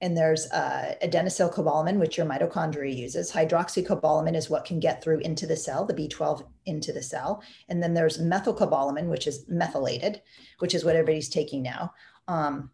[0.00, 3.32] And there's uh, adenylcobalamin, which your mitochondria uses.
[3.32, 7.42] Hydroxycobalamin is what can get through into the cell, the B12 into the cell.
[7.68, 10.22] And then there's methylcobalamin, which is methylated,
[10.60, 11.92] which is what everybody's taking now.
[12.28, 12.70] Um,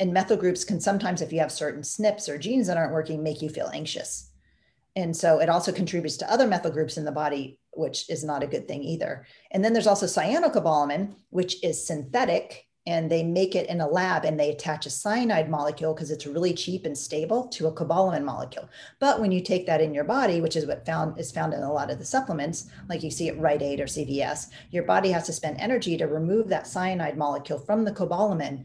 [0.00, 3.22] and methyl groups can sometimes, if you have certain SNPs or genes that aren't working,
[3.22, 4.30] make you feel anxious.
[4.96, 8.42] And so it also contributes to other methyl groups in the body, which is not
[8.42, 9.26] a good thing either.
[9.50, 14.24] And then there's also cyanocobalamin, which is synthetic and they make it in a lab
[14.24, 18.22] and they attach a cyanide molecule because it's really cheap and stable to a cobalamin
[18.22, 18.68] molecule.
[19.00, 21.62] But when you take that in your body, which is what found is found in
[21.62, 25.10] a lot of the supplements, like you see at Rite Aid or CVS, your body
[25.10, 28.64] has to spend energy to remove that cyanide molecule from the cobalamin,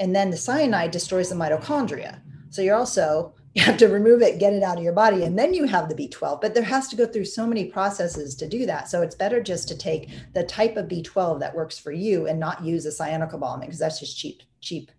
[0.00, 2.20] and then the cyanide destroys the mitochondria.
[2.50, 5.36] So you're also you have to remove it, get it out of your body, and
[5.36, 6.40] then you have the B12.
[6.40, 8.88] But there has to go through so many processes to do that.
[8.88, 12.38] So it's better just to take the type of B12 that works for you and
[12.38, 14.92] not use a cyanocobalamin because that's just cheap, cheap,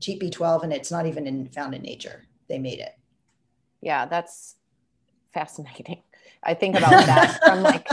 [0.00, 2.24] cheap B12, and it's not even in, found in nature.
[2.48, 2.98] They made it.
[3.80, 4.56] Yeah, that's
[5.32, 6.02] fascinating.
[6.42, 7.88] I think about that from like,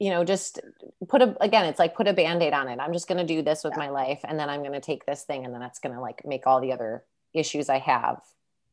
[0.00, 0.58] you know, just
[1.06, 2.80] put a again, it's like put a band-aid on it.
[2.80, 3.84] I'm just gonna do this with yeah.
[3.84, 6.48] my life, and then I'm gonna take this thing, and then that's gonna like make
[6.48, 8.22] all the other issues I have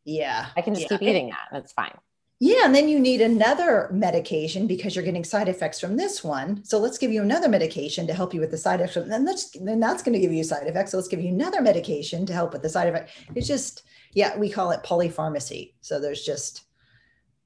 [0.05, 0.47] yeah.
[0.55, 0.97] I can just yeah.
[0.97, 1.47] keep eating that.
[1.51, 1.97] That's fine.
[2.39, 2.65] Yeah.
[2.65, 6.63] And then you need another medication because you're getting side effects from this one.
[6.65, 8.97] So let's give you another medication to help you with the side effects.
[8.97, 10.91] And then that's, then that's going to give you side effects.
[10.91, 13.11] So let's give you another medication to help with the side effect.
[13.33, 13.83] It's just,
[14.13, 15.73] yeah, we call it polypharmacy.
[15.79, 16.65] So there's just,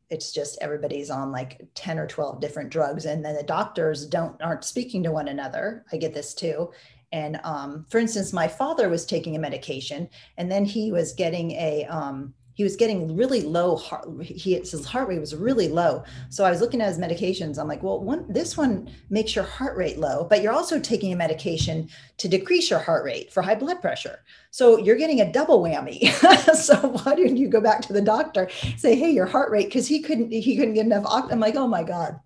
[0.10, 4.42] it's just everybody's on like 10 or 12 different drugs and then the doctors don't
[4.42, 6.72] aren't speaking to one another i get this too
[7.12, 11.52] and um, for instance my father was taking a medication and then he was getting
[11.52, 16.04] a um, he was getting really low heart he his heart rate was really low.
[16.30, 17.60] So i was looking at his medications.
[17.60, 21.14] I'm like well one this one makes your heart rate low but you're also taking
[21.14, 21.88] a medication
[22.18, 24.24] to decrease your heart rate for high blood pressure.
[24.50, 26.02] So you're getting a double whammy.
[26.58, 29.88] So why didn't you go back to the doctor say hey your heart rate because
[29.88, 32.20] he couldn't he couldn't get enough i'm like oh my god.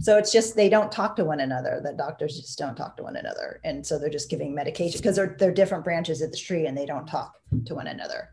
[0.00, 1.80] So it's just they don't talk to one another.
[1.82, 3.60] The doctors just don't talk to one another.
[3.64, 6.76] And so they're just giving medication because they're, they're different branches of the tree and
[6.76, 7.34] they don't talk
[7.66, 8.30] to one another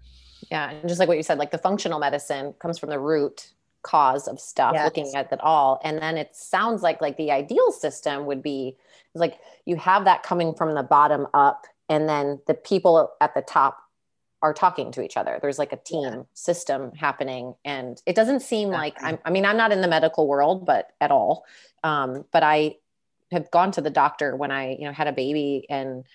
[0.51, 0.71] yeah.
[0.71, 4.27] And just like what you said, like the functional medicine comes from the root cause
[4.27, 4.85] of stuff, yes.
[4.85, 5.79] looking at it all.
[5.83, 8.75] And then it sounds like like the ideal system would be
[9.13, 13.41] like you have that coming from the bottom up, and then the people at the
[13.41, 13.77] top
[14.41, 15.39] are talking to each other.
[15.41, 16.21] There's like a team yeah.
[16.33, 17.55] system happening.
[17.65, 20.91] And it doesn't seem like I'm, I mean, I'm not in the medical world, but
[21.01, 21.45] at all.
[21.83, 22.75] Um, but I
[23.31, 26.05] have gone to the doctor when I, you know, had a baby and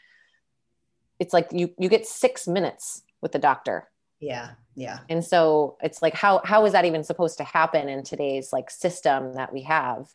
[1.18, 3.88] it's like you you get six minutes with the doctor
[4.22, 5.00] yeah yeah.
[5.08, 8.70] And so it's like how how is that even supposed to happen in today's like
[8.70, 10.08] system that we have?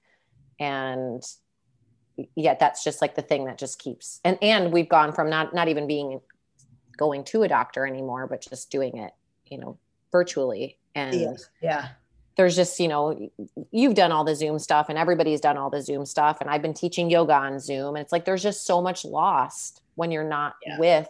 [0.60, 1.24] And
[2.36, 5.54] yet that's just like the thing that just keeps and and we've gone from not
[5.54, 6.20] not even being
[6.98, 9.12] going to a doctor anymore but just doing it
[9.46, 9.78] you know
[10.12, 10.78] virtually.
[10.96, 11.48] And yes.
[11.62, 11.90] yeah.
[12.36, 13.30] there's just you know
[13.72, 16.42] you've done all the zoom stuff and everybody's done all the zoom stuff.
[16.42, 17.96] And i've been teaching yoga on zoom.
[17.96, 20.80] And it's like there's just so much lost when you're not yeah.
[20.80, 21.10] with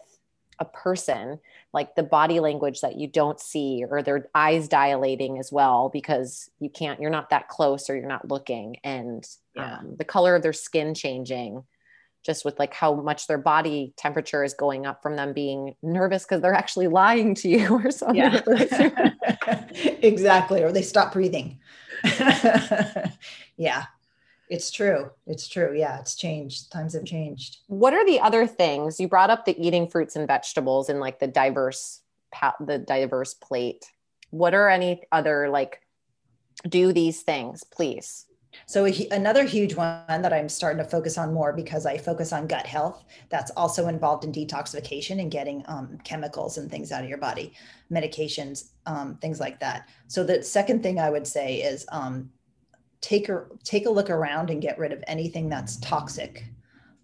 [0.60, 1.40] a person
[1.74, 6.50] like the body language that you don't see or their eyes dilating as well because
[6.60, 9.78] you can't you're not that close or you're not looking and yeah.
[9.78, 11.64] um, the color of their skin changing
[12.28, 16.24] just with like how much their body temperature is going up from them being nervous
[16.24, 18.18] because they're actually lying to you or something.
[18.18, 19.14] Yeah.
[20.02, 20.62] exactly.
[20.62, 21.60] Or they stop breathing.
[23.56, 23.86] yeah.
[24.50, 25.12] It's true.
[25.26, 25.74] It's true.
[25.76, 26.72] Yeah, it's changed.
[26.72, 27.58] Times have changed.
[27.68, 29.46] What are the other things you brought up?
[29.46, 32.02] The eating fruits and vegetables and like the diverse,
[32.60, 33.86] the diverse plate.
[34.30, 35.82] What are any other like?
[36.68, 38.26] Do these things, please.
[38.66, 42.48] So another huge one that I'm starting to focus on more because I focus on
[42.48, 43.06] gut health.
[43.30, 47.54] That's also involved in detoxification and getting um, chemicals and things out of your body,
[47.92, 49.90] medications, um, things like that.
[50.08, 52.32] So the second thing I would say is um,
[53.02, 56.46] take a take a look around and get rid of anything that's toxic.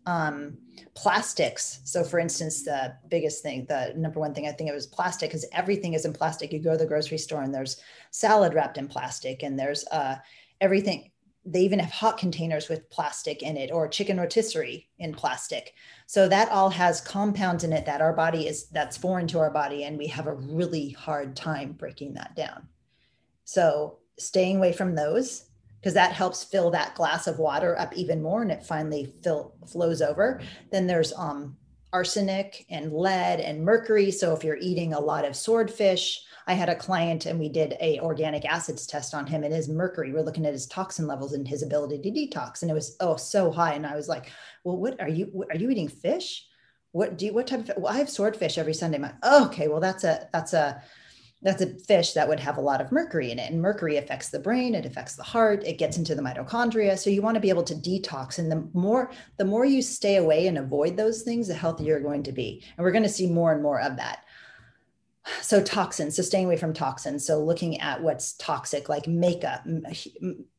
[0.06, 0.58] Um,
[0.96, 1.80] plastics.
[1.86, 5.30] So, for instance, the biggest thing, the number one thing I think it was plastic,
[5.30, 6.52] because everything is in plastic.
[6.52, 7.82] You go to the grocery store and there's
[8.12, 10.18] salad wrapped in plastic, and there's uh,
[10.62, 11.10] everything.
[11.46, 15.74] They even have hot containers with plastic in it, or chicken rotisserie in plastic.
[16.06, 19.52] So that all has compounds in it that our body is that's foreign to our
[19.52, 22.68] body, and we have a really hard time breaking that down.
[23.46, 25.46] So, staying away from those
[25.84, 29.54] because that helps fill that glass of water up even more and it finally fill,
[29.70, 30.40] flows over.
[30.72, 31.58] Then there's um,
[31.92, 34.10] arsenic and lead and mercury.
[34.10, 37.76] So if you're eating a lot of swordfish, I had a client and we did
[37.82, 40.14] a organic acids test on him and his mercury.
[40.14, 43.16] We're looking at his toxin levels and his ability to detox, and it was oh
[43.16, 43.74] so high.
[43.74, 44.30] And I was like,
[44.66, 45.46] "Well, what are you?
[45.50, 46.46] Are you eating fish?
[46.92, 47.34] What do you?
[47.34, 47.72] What type of?
[47.78, 48.98] Well, I have swordfish every Sunday.
[48.98, 50.84] I'm oh, okay, well that's a that's a
[51.44, 54.30] that's a fish that would have a lot of mercury in it and mercury affects
[54.30, 57.42] the brain it affects the heart it gets into the mitochondria so you want to
[57.42, 61.22] be able to detox and the more the more you stay away and avoid those
[61.22, 63.80] things the healthier you're going to be and we're going to see more and more
[63.80, 64.26] of that.
[65.42, 69.66] So toxins so staying away from toxins so looking at what's toxic like makeup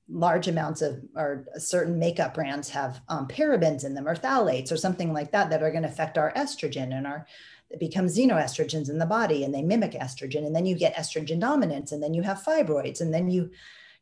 [0.08, 4.76] large amounts of or certain makeup brands have um, parabens in them or phthalates or
[4.76, 7.26] something like that that are going to affect our estrogen and our
[7.74, 11.40] it becomes xenoestrogens in the body and they mimic estrogen and then you get estrogen
[11.40, 13.50] dominance and then you have fibroids and then you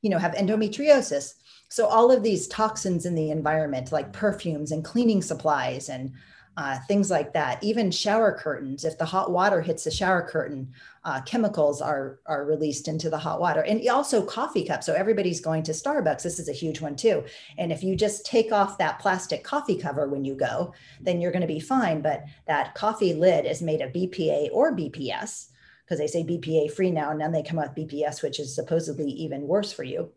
[0.02, 1.34] you know have endometriosis.
[1.70, 6.12] So all of these toxins in the environment like perfumes and cleaning supplies and
[6.56, 7.62] uh, things like that.
[7.62, 10.70] Even shower curtains, if the hot water hits the shower curtain,
[11.04, 14.86] uh, chemicals are are released into the hot water, and also coffee cups.
[14.86, 16.22] So everybody's going to Starbucks.
[16.22, 17.24] This is a huge one too.
[17.56, 21.32] And if you just take off that plastic coffee cover when you go, then you're
[21.32, 22.02] going to be fine.
[22.02, 25.48] But that coffee lid is made of BPA or BPS
[25.84, 28.54] because they say BPA free now, and then they come out with BPS, which is
[28.54, 30.12] supposedly even worse for you.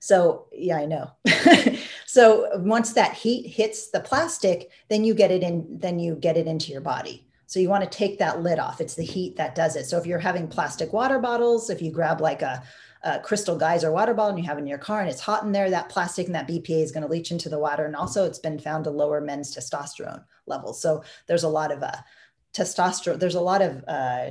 [0.00, 1.12] So yeah, I know.
[2.14, 6.36] so once that heat hits the plastic, then you get it in, then you get
[6.36, 7.26] it into your body.
[7.46, 8.80] So you want to take that lid off.
[8.80, 9.86] It's the heat that does it.
[9.86, 12.62] So if you're having plastic water bottles, if you grab like a,
[13.02, 15.50] a crystal geyser water bottle and you have in your car and it's hot in
[15.50, 17.84] there, that plastic and that BPA is going to leach into the water.
[17.84, 20.80] And also it's been found to lower men's testosterone levels.
[20.80, 21.96] So there's a lot of uh,
[22.52, 24.30] testosterone, there's a lot of uh,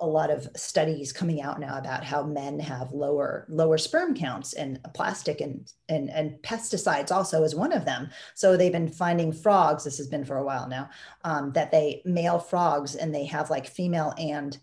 [0.00, 4.52] a lot of studies coming out now about how men have lower lower sperm counts
[4.52, 8.08] and plastic and, and and pesticides also is one of them.
[8.34, 10.90] So they've been finding frogs this has been for a while now
[11.24, 14.56] um, that they male frogs and they have like female and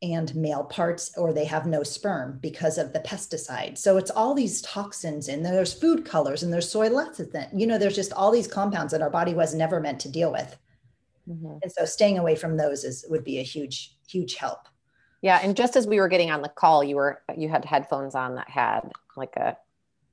[0.00, 3.78] and male parts or they have no sperm because of the pesticide.
[3.78, 7.48] So it's all these toxins and there's food colors and there's soy lecithin.
[7.58, 10.32] You know there's just all these compounds that our body was never meant to deal
[10.32, 10.56] with.
[11.28, 11.58] Mm-hmm.
[11.62, 14.68] and so staying away from those is would be a huge huge help.
[15.22, 18.14] Yeah, and just as we were getting on the call, you were you had headphones
[18.14, 19.56] on that had like a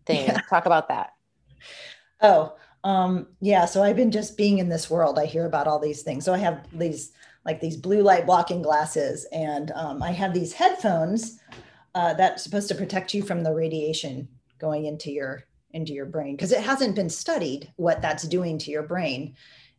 [0.05, 0.25] thing.
[0.25, 0.41] Yeah.
[0.49, 1.13] Talk about that.
[2.21, 3.65] Oh, um, yeah.
[3.65, 5.17] So I've been just being in this world.
[5.17, 6.25] I hear about all these things.
[6.25, 7.11] So I have these
[7.45, 11.39] like these blue light blocking glasses, and um, I have these headphones
[11.95, 14.27] uh, that's supposed to protect you from the radiation
[14.59, 18.71] going into your into your brain because it hasn't been studied what that's doing to
[18.71, 19.35] your brain.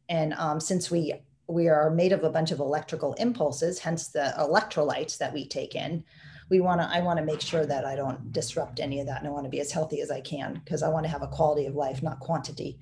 [0.09, 1.15] And um, since we
[1.51, 5.75] we are made of a bunch of electrical impulses, hence the electrolytes that we take
[5.75, 6.05] in.
[6.49, 9.19] We want to, I want to make sure that I don't disrupt any of that.
[9.19, 11.23] And I want to be as healthy as I can because I want to have
[11.23, 12.79] a quality of life, not quantity.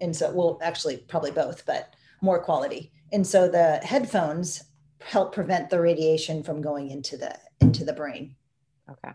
[0.00, 2.92] And so, well, actually, probably both, but more quality.
[3.12, 4.64] And so the headphones
[5.00, 8.34] help prevent the radiation from going into the into the brain.
[8.90, 9.12] Okay.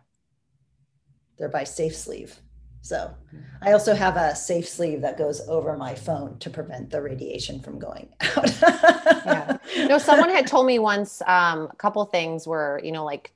[1.37, 2.39] They're by Safe Sleeve.
[2.81, 3.13] So
[3.61, 7.59] I also have a safe sleeve that goes over my phone to prevent the radiation
[7.59, 8.61] from going out.
[8.61, 9.57] yeah.
[9.87, 13.33] No, someone had told me once um, a couple things were, you know, like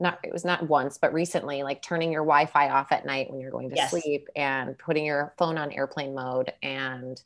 [0.00, 3.40] not it was not once, but recently, like turning your Wi-Fi off at night when
[3.40, 3.90] you're going to yes.
[3.90, 7.20] sleep and putting your phone on airplane mode and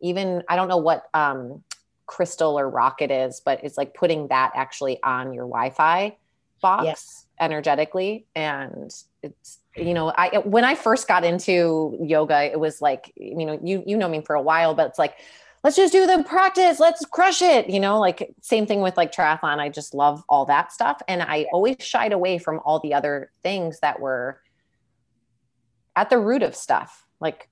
[0.00, 1.62] even I don't know what um,
[2.06, 6.16] crystal or rock it is, but it's like putting that actually on your Wi-Fi
[6.60, 7.26] box yes.
[7.40, 13.12] energetically and it's you know, I when I first got into yoga, it was like,
[13.16, 15.16] you know, you you know me for a while, but it's like,
[15.64, 19.12] let's just do the practice, let's crush it, you know, like same thing with like
[19.12, 19.58] triathlon.
[19.58, 21.00] I just love all that stuff.
[21.08, 24.40] And I always shied away from all the other things that were
[25.96, 27.06] at the root of stuff.
[27.20, 27.48] Like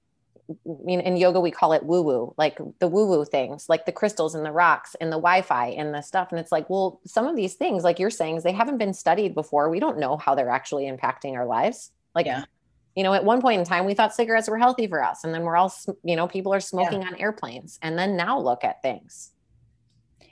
[0.51, 0.55] I
[0.85, 3.93] mean, in yoga we call it woo woo, like the woo woo things, like the
[3.93, 6.29] crystals and the rocks and the Wi-Fi and the stuff.
[6.31, 9.35] And it's like, well, some of these things, like you're saying, they haven't been studied
[9.35, 9.70] before.
[9.70, 11.91] We don't know how they're actually impacting our lives.
[12.15, 12.45] Like, yeah.
[12.95, 15.35] you know, at one point in time, we thought cigarettes were healthy for us, and
[15.35, 17.09] then we're all, you know, people are smoking yeah.
[17.09, 19.33] on airplanes, and then now look at things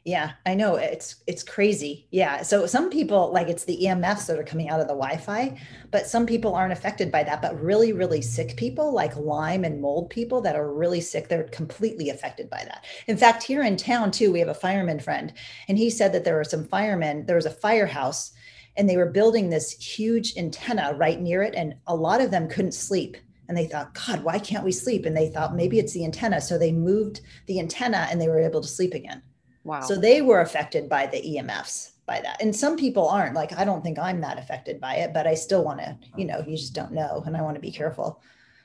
[0.04, 4.38] yeah i know it's it's crazy yeah so some people like it's the emfs that
[4.38, 5.56] are coming out of the wi-fi
[5.90, 9.80] but some people aren't affected by that but really really sick people like lyme and
[9.80, 13.76] mold people that are really sick they're completely affected by that in fact here in
[13.76, 15.34] town too we have a fireman friend
[15.68, 18.32] and he said that there were some firemen there was a firehouse
[18.76, 22.48] and they were building this huge antenna right near it and a lot of them
[22.48, 23.16] couldn't sleep
[23.48, 26.40] and they thought god why can't we sleep and they thought maybe it's the antenna
[26.40, 29.22] so they moved the antenna and they were able to sleep again
[29.64, 29.82] Wow.
[29.82, 32.40] So they were affected by the EMFs by that.
[32.40, 33.34] And some people aren't.
[33.34, 36.24] Like I don't think I'm that affected by it, but I still want to, you
[36.24, 38.22] know, you just don't know and I want to be careful.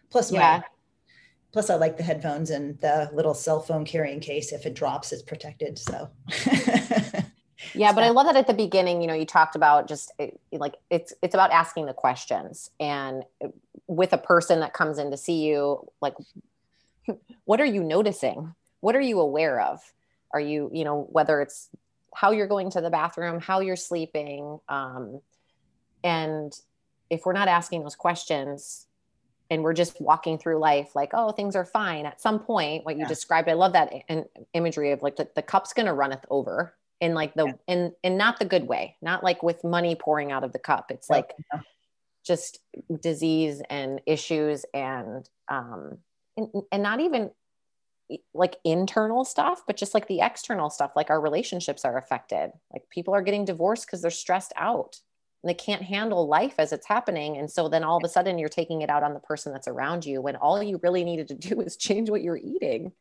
[0.10, 0.62] Plus my yeah.
[1.52, 5.12] plus I like the headphones and the little cell phone carrying case if it drops
[5.12, 5.78] it's protected.
[5.78, 6.10] So
[7.74, 10.32] Yeah, but I love that at the beginning, you know, you talked about just eh,
[10.52, 13.48] like it's it's about asking the questions and eh,
[13.88, 16.16] with a person that comes in to see you like
[17.46, 18.54] what are you noticing?
[18.82, 19.80] What are you aware of?
[20.32, 21.70] Are you, you know, whether it's
[22.14, 24.60] how you're going to the bathroom, how you're sleeping.
[24.70, 25.22] Um,
[26.04, 26.58] and
[27.10, 28.88] if we're not asking those questions
[29.50, 32.96] and we're just walking through life like, oh, things are fine, at some point, what
[32.96, 33.08] you yeah.
[33.08, 36.74] described, I love that in, imagery of like the, the cup's going to runneth over
[37.02, 37.54] in like the, yeah.
[37.68, 40.92] in, in not the good way, not like with money pouring out of the cup.
[40.92, 41.62] It's like, yeah.
[42.26, 42.60] just
[43.02, 46.00] disease and issues and um
[46.38, 47.32] and, and not even
[48.34, 52.52] like internal stuff, but just like the external stuff, like our relationships are affected.
[52.72, 55.00] Like people are getting divorced because they're stressed out
[55.44, 57.38] and they can't handle life as it's happening.
[57.38, 59.68] And so then all of a sudden you're taking it out on the person that's
[59.68, 62.92] around you when all you really needed to do is change what you're eating.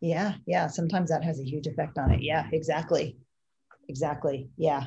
[0.00, 0.34] Yeah.
[0.46, 0.66] Yeah.
[0.66, 2.22] Sometimes that has a huge effect on it.
[2.22, 3.16] Yeah, exactly.
[3.88, 4.48] Exactly.
[4.56, 4.86] Yeah.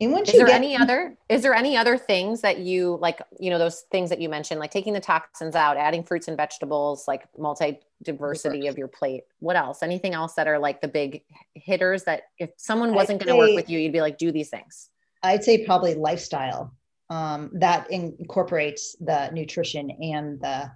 [0.00, 3.22] And once is there get- any other is there any other things that you like,
[3.38, 6.36] you know, those things that you mentioned, like taking the toxins out, adding fruits and
[6.36, 9.22] vegetables, like multi diversity of your plate.
[9.38, 9.82] What else?
[9.82, 11.22] Anything else that are like the big
[11.54, 14.50] hitters that if someone wasn't going to work with you, you'd be like, do these
[14.50, 14.90] things?
[15.22, 16.74] I'd say probably lifestyle.
[17.10, 20.70] Um, that incorporates the nutrition and the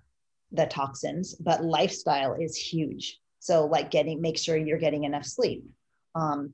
[0.53, 3.18] the toxins, but lifestyle is huge.
[3.49, 5.64] So like getting make sure you're getting enough sleep.
[6.14, 6.53] Um,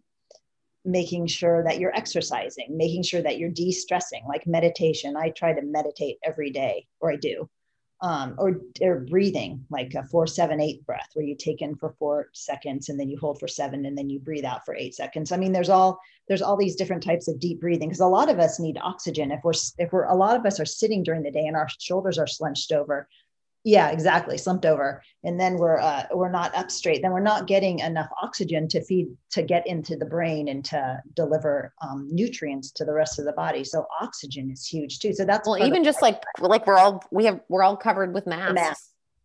[0.85, 5.17] making sure that you're exercising, making sure that you're de stressing, like meditation.
[5.17, 7.51] I try to meditate every day, or I do.
[8.01, 11.95] Um, or, or breathing, like a four, seven, eight breath, where you take in for
[11.99, 14.95] four seconds and then you hold for seven and then you breathe out for eight
[14.95, 15.33] seconds.
[15.33, 18.31] I mean, there's all there's all these different types of deep breathing because a lot
[18.31, 19.33] of us need oxygen.
[19.33, 21.69] If we're if we're a lot of us are sitting during the day and our
[21.81, 23.09] shoulders are slunched over,
[23.65, 25.03] yeah exactly slumped over.
[25.25, 27.01] And then we're uh, we're not up straight.
[27.03, 31.03] Then we're not getting enough oxygen to feed to get into the brain and to
[31.15, 33.65] deliver um, nutrients to the rest of the body.
[33.65, 35.15] So oxygen is huge too.
[35.15, 38.27] So that's well even just like like we're all we have we're all covered with
[38.27, 38.55] masks.
[38.55, 38.85] Mask.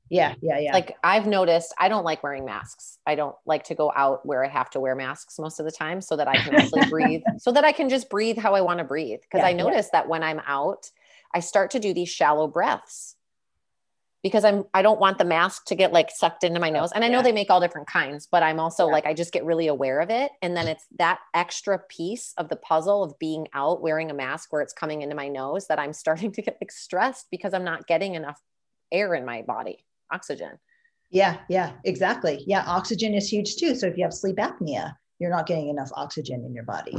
[0.10, 0.74] yeah yeah yeah.
[0.74, 2.98] Like i've noticed i don't like wearing masks.
[3.06, 5.72] I don't like to go out where i have to wear masks most of the
[5.72, 8.62] time so that i can actually breathe so that i can just breathe how i
[8.62, 9.20] want to breathe.
[9.22, 10.00] Because yeah, i notice yeah.
[10.00, 10.90] that when i'm out
[11.36, 13.16] i start to do these shallow breaths
[14.22, 16.92] because I'm I don't want the mask to get like sucked into my nose.
[16.92, 17.24] And I know yeah.
[17.24, 18.94] they make all different kinds, but I'm also yeah.
[18.94, 20.32] like I just get really aware of it.
[20.42, 24.52] And then it's that extra piece of the puzzle of being out wearing a mask
[24.52, 27.64] where it's coming into my nose that I'm starting to get like stressed because I'm
[27.64, 28.42] not getting enough
[28.92, 30.60] air in my body, oxygen.
[31.12, 32.44] Yeah, yeah, exactly.
[32.46, 33.76] Yeah, oxygen is huge too.
[33.76, 36.96] So if you have sleep apnea, you're not getting enough oxygen in your body.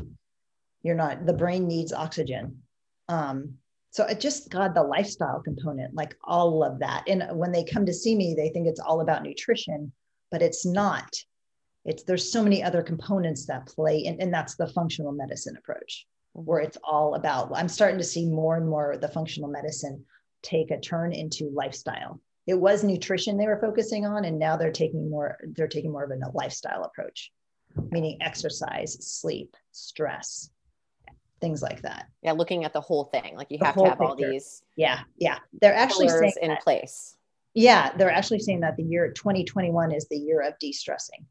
[0.83, 2.63] You're not the brain needs oxygen.
[3.09, 3.55] Um,
[3.91, 7.05] so it just got the lifestyle component like all of that.
[7.09, 9.93] And when they come to see me they think it's all about nutrition
[10.31, 11.13] but it's not.
[11.85, 16.07] It's there's so many other components that play and, and that's the functional medicine approach
[16.33, 20.05] where it's all about i'm starting to see more and more the functional medicine
[20.43, 22.21] take a turn into lifestyle.
[22.47, 26.05] It was nutrition they were focusing on and now they're taking more they're taking more
[26.05, 27.31] of a lifestyle approach
[27.91, 30.51] meaning exercise sleep stress
[31.41, 32.09] things like that.
[32.23, 33.35] Yeah, looking at the whole thing.
[33.37, 34.05] Like you the have to have picture.
[34.05, 34.63] all these.
[34.77, 35.39] Yeah, yeah.
[35.61, 37.17] They're actually saying in that, place.
[37.55, 41.27] Yeah, they're actually saying that the year 2021 is the year of de-stressing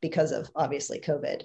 [0.00, 1.42] because of obviously COVID.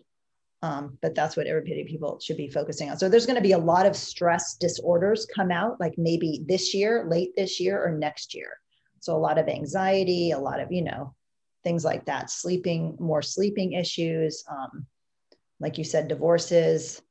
[0.62, 2.98] Um, but that's what everybody people should be focusing on.
[2.98, 6.74] So there's going to be a lot of stress disorders come out, like maybe this
[6.74, 8.52] year, late this year, or next year.
[9.00, 11.16] So a lot of anxiety, a lot of you know
[11.64, 14.86] things like that, sleeping, more sleeping issues, um,
[15.60, 17.02] like you said, divorces,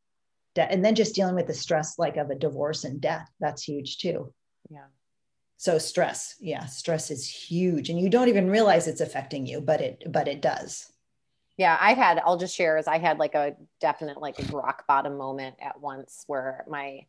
[0.62, 3.30] and then just dealing with the stress like of a divorce and death.
[3.40, 4.32] That's huge too.
[4.70, 4.86] Yeah.
[5.56, 9.80] So stress, yeah, stress is huge, and you don't even realize it's affecting you, but
[9.80, 10.92] it but it does.
[11.56, 12.20] Yeah, i've had.
[12.24, 15.80] I'll just share as I had like a definite like a rock bottom moment at
[15.80, 17.00] once where my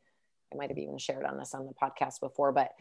[0.52, 2.72] I might have even shared on this on the podcast before, but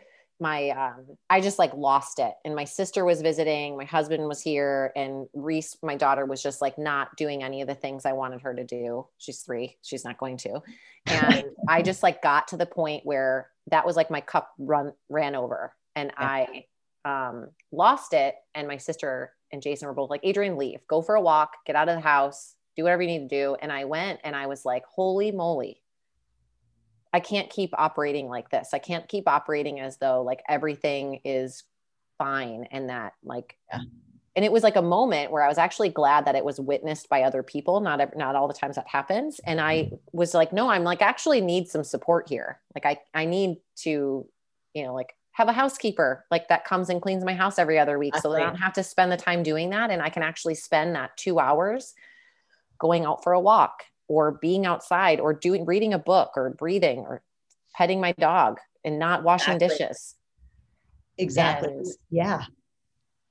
[0.41, 2.33] my um I just like lost it.
[2.45, 6.61] And my sister was visiting, my husband was here, and Reese, my daughter, was just
[6.61, 9.07] like not doing any of the things I wanted her to do.
[9.19, 10.61] She's three, she's not going to.
[11.07, 14.93] And I just like got to the point where that was like my cup run
[15.09, 16.13] ran over and.
[16.17, 16.65] I
[17.05, 18.35] um lost it.
[18.55, 21.77] And my sister and Jason were both like, Adrian, leave, go for a walk, get
[21.77, 23.57] out of the house, do whatever you need to do.
[23.61, 25.81] And I went and I was like, holy moly,
[27.13, 28.71] I can't keep operating like this.
[28.75, 31.65] I can't keep operating as though like everything is
[32.19, 33.81] fine and that like yeah.
[34.37, 37.09] and it was like a moment where I was actually glad that it was witnessed
[37.09, 39.41] by other people, not not all the times that happens.
[39.45, 39.95] And I mm-hmm.
[40.13, 42.61] was like, no, I'm like actually need some support here.
[42.75, 44.27] Like I I need to,
[44.75, 47.97] you know, like have a housekeeper like that comes and cleans my house every other
[47.99, 50.25] week so that I don't have to spend the time doing that and I can
[50.25, 51.95] actually spend that 2 hours
[52.81, 57.01] going out for a walk or being outside or doing reading a book or breathing
[57.01, 57.23] or
[57.75, 59.87] petting my dog and not washing exactly.
[59.87, 60.15] dishes.
[61.19, 61.73] Exactly.
[61.73, 62.45] And, yeah.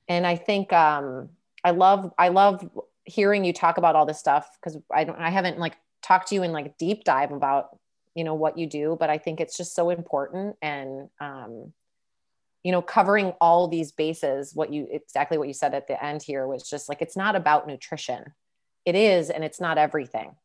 [0.08, 1.30] And i think um
[1.64, 2.68] i love i love
[3.04, 6.36] hearing you talk about all this stuff because i don't i haven't like talked to
[6.36, 7.78] you in like deep dive about
[8.16, 11.74] you know what you do but i think it's just so important and um
[12.64, 16.22] you know covering all these bases what you exactly what you said at the end
[16.22, 18.34] here was just like it's not about nutrition.
[18.86, 20.36] It is and it's not everything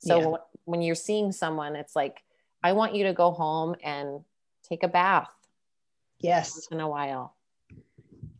[0.00, 0.36] so yeah.
[0.64, 2.22] when you're seeing someone, it's like,
[2.62, 4.20] I want you to go home and
[4.68, 5.30] take a bath.
[6.18, 6.54] Yes.
[6.54, 7.36] Once in a while.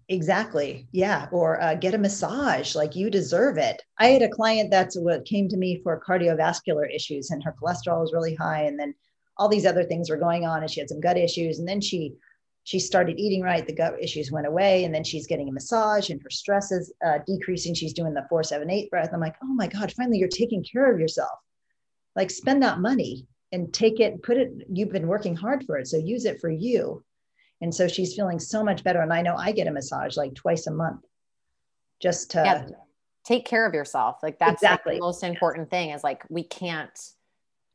[0.09, 0.89] Exactly.
[0.91, 1.29] Yeah.
[1.31, 2.75] Or uh, get a massage.
[2.75, 3.81] Like you deserve it.
[3.99, 8.01] I had a client that's what came to me for cardiovascular issues, and her cholesterol
[8.01, 8.95] was really high, and then
[9.37, 11.81] all these other things were going on, and she had some gut issues, and then
[11.81, 12.15] she
[12.65, 16.11] she started eating right the gut issues went away and then she's getting a massage
[16.11, 19.67] and her stress is uh, decreasing she's doing the 478 breath i'm like oh my
[19.67, 21.39] god finally you're taking care of yourself
[22.17, 25.87] like spend that money and take it put it you've been working hard for it
[25.87, 27.03] so use it for you
[27.61, 30.35] and so she's feeling so much better and i know i get a massage like
[30.35, 31.05] twice a month
[32.01, 32.67] just to yeah.
[33.25, 34.95] take care of yourself like that's exactly.
[34.95, 36.99] Like the most important thing is like we can't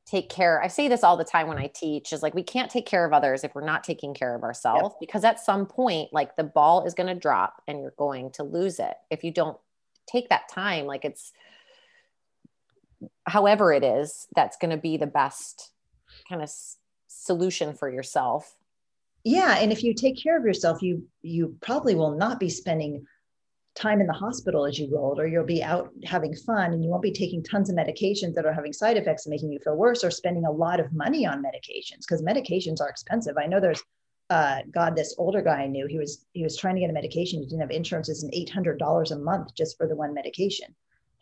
[0.05, 2.69] take care i say this all the time when i teach is like we can't
[2.69, 4.99] take care of others if we're not taking care of ourselves yep.
[4.99, 8.43] because at some point like the ball is going to drop and you're going to
[8.43, 9.57] lose it if you don't
[10.07, 11.33] take that time like it's
[13.25, 15.71] however it is that's going to be the best
[16.27, 16.77] kind of s-
[17.07, 18.55] solution for yourself
[19.23, 23.05] yeah and if you take care of yourself you you probably will not be spending
[23.75, 26.89] time in the hospital as you grow older you'll be out having fun and you
[26.89, 29.75] won't be taking tons of medications that are having side effects and making you feel
[29.75, 33.59] worse or spending a lot of money on medications because medications are expensive i know
[33.59, 33.83] there's
[34.29, 36.93] uh, God, this older guy I knew, he was he was trying to get a
[36.93, 37.39] medication.
[37.39, 38.09] He didn't have insurance.
[38.09, 40.75] It's an eight hundred dollars a month just for the one medication.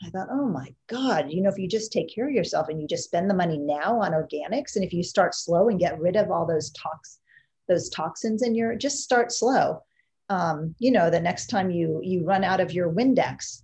[0.05, 2.81] I thought, oh my God, you know, if you just take care of yourself and
[2.81, 5.99] you just spend the money now on organics, and if you start slow and get
[5.99, 7.19] rid of all those tox,
[7.67, 9.81] those toxins in your, just start slow.
[10.29, 13.61] Um, you know, the next time you you run out of your Windex,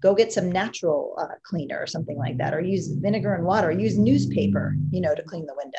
[0.00, 3.70] go get some natural uh, cleaner or something like that, or use vinegar and water,
[3.70, 5.78] use newspaper, you know, to clean the window.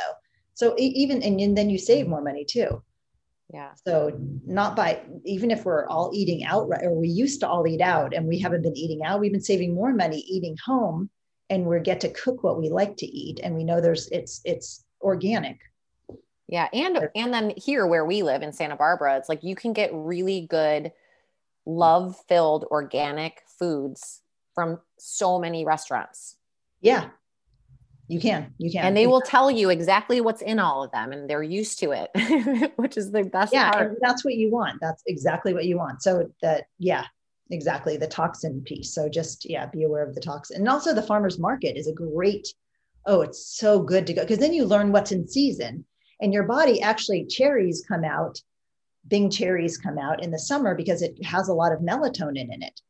[0.54, 2.84] So even and, and then you save more money too.
[3.52, 3.72] Yeah.
[3.86, 4.12] So
[4.46, 8.14] not by even if we're all eating out or we used to all eat out
[8.14, 11.10] and we haven't been eating out, we've been saving more money eating home
[11.50, 14.42] and we get to cook what we like to eat and we know there's it's
[14.46, 15.60] it's organic.
[16.48, 19.74] Yeah, and and then here where we live in Santa Barbara, it's like you can
[19.74, 20.92] get really good
[21.66, 24.22] love-filled organic foods
[24.56, 26.38] from so many restaurants.
[26.82, 27.10] Yeah.
[28.10, 28.86] You can, you can.
[28.86, 31.92] And they will tell you exactly what's in all of them and they're used to
[31.92, 34.00] it, which is the best yeah, part.
[34.02, 34.82] that's what you want.
[34.82, 36.02] That's exactly what you want.
[36.02, 37.06] So that, yeah,
[37.52, 37.98] exactly.
[37.98, 38.96] The toxin piece.
[38.96, 40.58] So just, yeah, be aware of the toxin.
[40.58, 42.48] And also the farmer's market is a great,
[43.06, 44.26] oh, it's so good to go.
[44.26, 45.86] Cause then you learn what's in season
[46.20, 48.42] and your body actually cherries come out,
[49.08, 52.64] Bing cherries come out in the summer because it has a lot of melatonin in
[52.64, 52.82] it.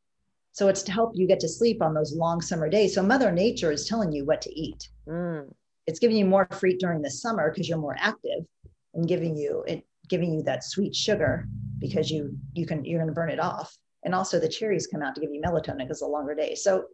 [0.52, 2.96] So it's to help you get to sleep on those long summer days.
[2.96, 4.90] So Mother Nature is telling you what to eat.
[5.08, 5.54] Mm.
[5.88, 8.46] It's giving you more fruit during the summer because you're more active
[8.94, 11.48] and giving you it giving you that sweet sugar
[11.80, 13.76] because you you can you're going to burn it off.
[14.04, 16.56] And also the cherries come out to give you melatonin because it's a longer day.
[16.56, 16.86] So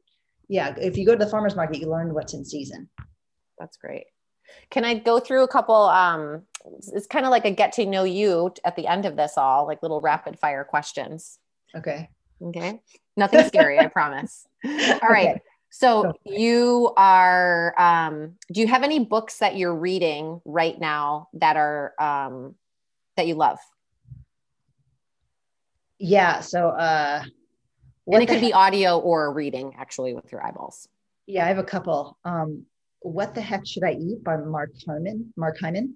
[0.48, 2.90] yeah, if you go to the farmer's market, you learn what's in season.
[3.58, 4.06] That's great.
[4.70, 5.76] Can I go through a couple?
[5.76, 6.44] Um,
[6.94, 9.66] it's kind of like a get to know you at the end of this all,
[9.66, 11.40] like little rapid fire questions.
[11.76, 12.10] Okay.
[12.42, 12.82] Okay.
[13.18, 14.48] Nothing scary, I promise.
[14.66, 15.30] All right.
[15.30, 15.42] Okay.
[15.70, 21.58] So you are um do you have any books that you're reading right now that
[21.58, 22.56] are um
[23.18, 23.60] that you love?
[26.00, 27.24] Yeah, so uh
[28.08, 30.88] and it could be audio or reading actually with your eyeballs.
[31.26, 32.18] Yeah, I have a couple.
[32.24, 32.66] Um
[33.02, 35.34] What the Heck Should I Eat by Mark Hyman.
[35.36, 35.96] Mark Hyman.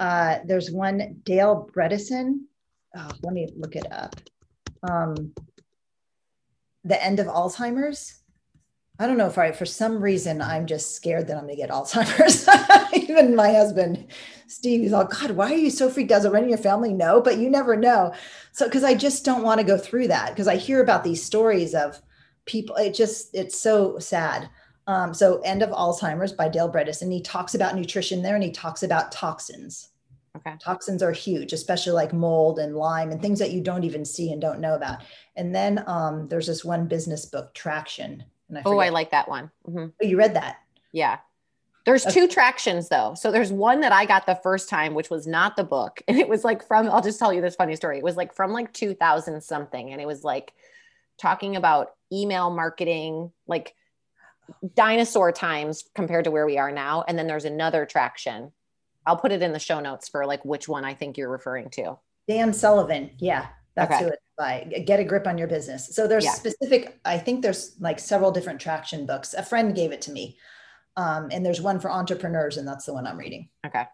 [0.00, 2.40] Uh, there's one Dale Bredesen.
[2.96, 4.16] Oh, let me look it up.
[4.82, 5.34] Um,
[6.84, 8.20] the end of Alzheimer's.
[8.98, 11.62] I don't know if I, for some reason, I'm just scared that I'm going to
[11.62, 12.46] get Alzheimer's.
[12.94, 14.08] Even my husband,
[14.46, 16.22] Steve, he's all, God, why are you so freaked out?
[16.22, 17.20] Does in your family know?
[17.22, 18.12] But you never know.
[18.52, 21.24] So, because I just don't want to go through that because I hear about these
[21.24, 21.98] stories of
[22.44, 22.76] people.
[22.76, 24.50] It just, it's so sad.
[24.86, 27.12] Um, so, End of Alzheimer's by Dale Bredesen.
[27.12, 29.89] He talks about nutrition there and he talks about toxins.
[30.36, 30.54] Okay.
[30.62, 34.32] Toxins are huge, especially like mold and Lyme and things that you don't even see
[34.32, 35.00] and don't know about.
[35.36, 38.24] And then um, there's this one business book, Traction
[38.56, 39.50] I oh, I like that one.
[39.68, 39.86] Mm-hmm.
[40.02, 40.58] Oh, you read that?
[40.92, 41.18] Yeah.
[41.86, 42.14] There's okay.
[42.14, 43.14] two tractions though.
[43.14, 46.02] So there's one that I got the first time, which was not the book.
[46.08, 47.98] And it was like from, I'll just tell you this funny story.
[47.98, 49.92] It was like from like 2000 something.
[49.92, 50.52] And it was like
[51.18, 53.74] talking about email marketing, like
[54.74, 57.04] dinosaur times compared to where we are now.
[57.06, 58.52] And then there's another traction.
[59.06, 61.70] I'll put it in the show notes for like which one I think you're referring
[61.70, 61.98] to.
[62.28, 63.10] Dan Sullivan.
[63.18, 63.46] Yeah.
[63.74, 64.04] That's okay.
[64.04, 64.82] who it's by.
[64.86, 65.94] Get a grip on your business.
[65.94, 66.32] So there's yeah.
[66.32, 69.34] specific, I think there's like several different traction books.
[69.34, 70.38] A friend gave it to me.
[70.96, 73.48] Um, and there's one for entrepreneurs, and that's the one I'm reading.
[73.64, 73.84] Okay.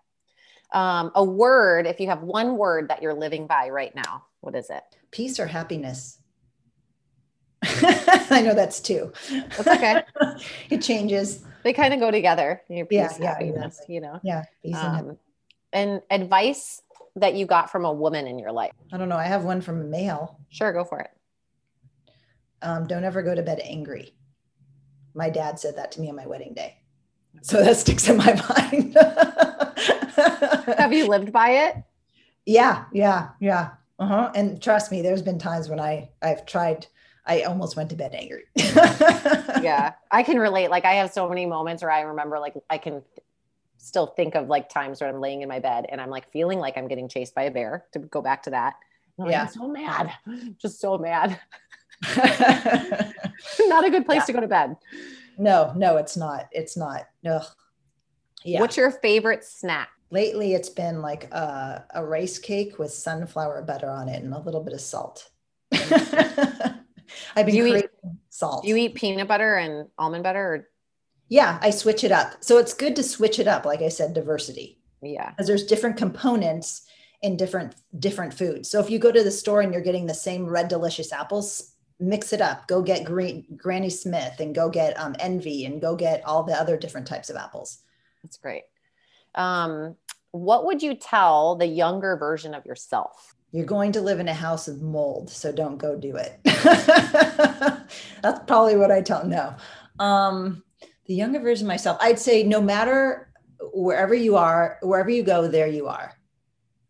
[0.72, 4.56] Um, a word, if you have one word that you're living by right now, what
[4.56, 4.82] is it?
[5.10, 6.18] Peace or happiness?
[7.62, 9.12] I know that's two.
[9.30, 10.02] That's okay.
[10.70, 11.44] it changes.
[11.66, 12.62] They kind of go together.
[12.68, 13.94] Your peace, yeah, yeah, happiness, exactly.
[13.96, 14.20] you know?
[14.22, 14.44] Yeah.
[14.72, 15.18] Um,
[15.72, 16.80] and advice
[17.16, 18.70] that you got from a woman in your life?
[18.92, 19.16] I don't know.
[19.16, 20.38] I have one from a male.
[20.48, 21.10] Sure, go for it.
[22.62, 24.14] Um, don't ever go to bed angry.
[25.12, 26.76] My dad said that to me on my wedding day.
[27.42, 28.96] So that sticks in my mind.
[30.78, 31.82] have you lived by it?
[32.44, 33.70] Yeah, yeah, yeah.
[33.98, 34.30] Uh-huh.
[34.36, 36.86] And trust me, there's been times when I I've tried
[37.26, 38.44] I almost went to bed angry.
[38.56, 40.70] yeah, I can relate.
[40.70, 43.02] Like I have so many moments where I remember like I can
[43.78, 46.58] still think of like times where I'm laying in my bed and I'm like feeling
[46.58, 48.74] like I'm getting chased by a bear to go back to that.
[49.18, 49.42] I'm yeah.
[49.42, 50.12] Like, so mad,
[50.58, 51.40] just so mad.
[52.16, 54.24] not a good place yeah.
[54.24, 54.76] to go to bed.
[55.38, 56.48] No, no, it's not.
[56.52, 57.08] It's not.
[57.22, 57.42] No.
[58.44, 58.60] Yeah.
[58.60, 59.88] What's your favorite snack?
[60.10, 64.38] Lately, it's been like a, a rice cake with sunflower butter on it and a
[64.38, 65.28] little bit of salt.
[65.74, 66.76] Mm-hmm.
[67.34, 67.86] I've been you eat,
[68.30, 68.64] salt.
[68.64, 70.68] You eat peanut butter and almond butter or
[71.28, 72.34] yeah, I switch it up.
[72.40, 73.64] So it's good to switch it up.
[73.64, 74.78] Like I said, diversity.
[75.02, 75.30] Yeah.
[75.30, 76.82] Because there's different components
[77.22, 78.70] in different different foods.
[78.70, 81.74] So if you go to the store and you're getting the same red delicious apples,
[81.98, 82.68] mix it up.
[82.68, 86.54] Go get green Granny Smith and go get um, Envy and go get all the
[86.54, 87.78] other different types of apples.
[88.22, 88.64] That's great.
[89.34, 89.96] Um,
[90.30, 93.35] what would you tell the younger version of yourself?
[93.52, 96.40] You're going to live in a house of mold, so don't go do it.
[96.44, 99.24] That's probably what I tell.
[99.24, 99.54] No.
[99.98, 100.62] Um,
[101.06, 103.32] the younger version of myself, I'd say no matter
[103.72, 106.12] wherever you are, wherever you go, there you are.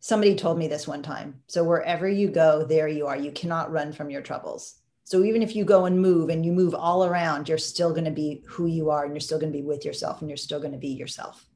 [0.00, 1.42] Somebody told me this one time.
[1.46, 3.16] So wherever you go, there you are.
[3.16, 4.76] You cannot run from your troubles.
[5.04, 8.06] So even if you go and move and you move all around, you're still going
[8.06, 10.36] to be who you are and you're still going to be with yourself and you're
[10.36, 11.46] still going to be yourself.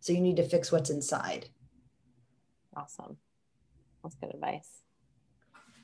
[0.00, 1.48] So you need to fix what's inside.
[2.76, 3.16] Awesome.
[4.02, 4.82] That's good advice.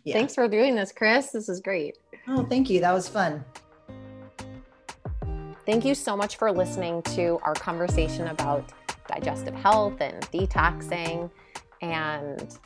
[0.05, 0.15] Yeah.
[0.15, 1.31] Thanks for doing this, Chris.
[1.31, 1.99] This is great.
[2.29, 2.81] Oh, thank you.
[2.81, 3.45] That was fun.
[5.65, 8.73] Thank you so much for listening to our conversation about
[9.09, 11.29] digestive health and detoxing.
[11.83, 12.57] And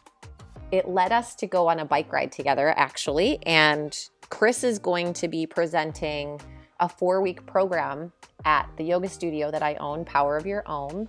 [0.71, 3.39] it led us to go on a bike ride together, actually.
[3.47, 3.99] And
[4.29, 6.41] Chris is going to be presenting
[6.79, 8.13] a four week program
[8.45, 11.09] at the yoga studio that I own, Power of Your Own,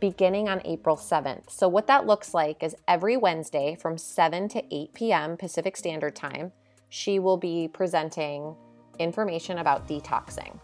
[0.00, 1.50] beginning on April 7th.
[1.50, 5.36] So, what that looks like is every Wednesday from 7 to 8 p.m.
[5.36, 6.52] Pacific Standard Time,
[6.88, 8.54] she will be presenting
[8.98, 10.58] information about detoxing.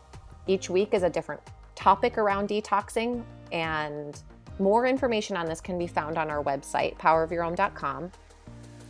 [0.47, 1.41] Each week is a different
[1.75, 3.23] topic around detoxing,
[3.53, 4.21] and
[4.59, 8.11] more information on this can be found on our website, powerofyourown.com.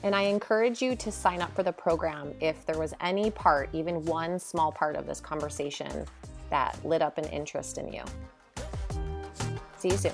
[0.02, 3.70] And I encourage you to sign up for the program if there was any part,
[3.73, 6.05] even one small part of this conversation
[6.51, 8.02] that lit up an interest in you.
[9.90, 10.11] 之兆。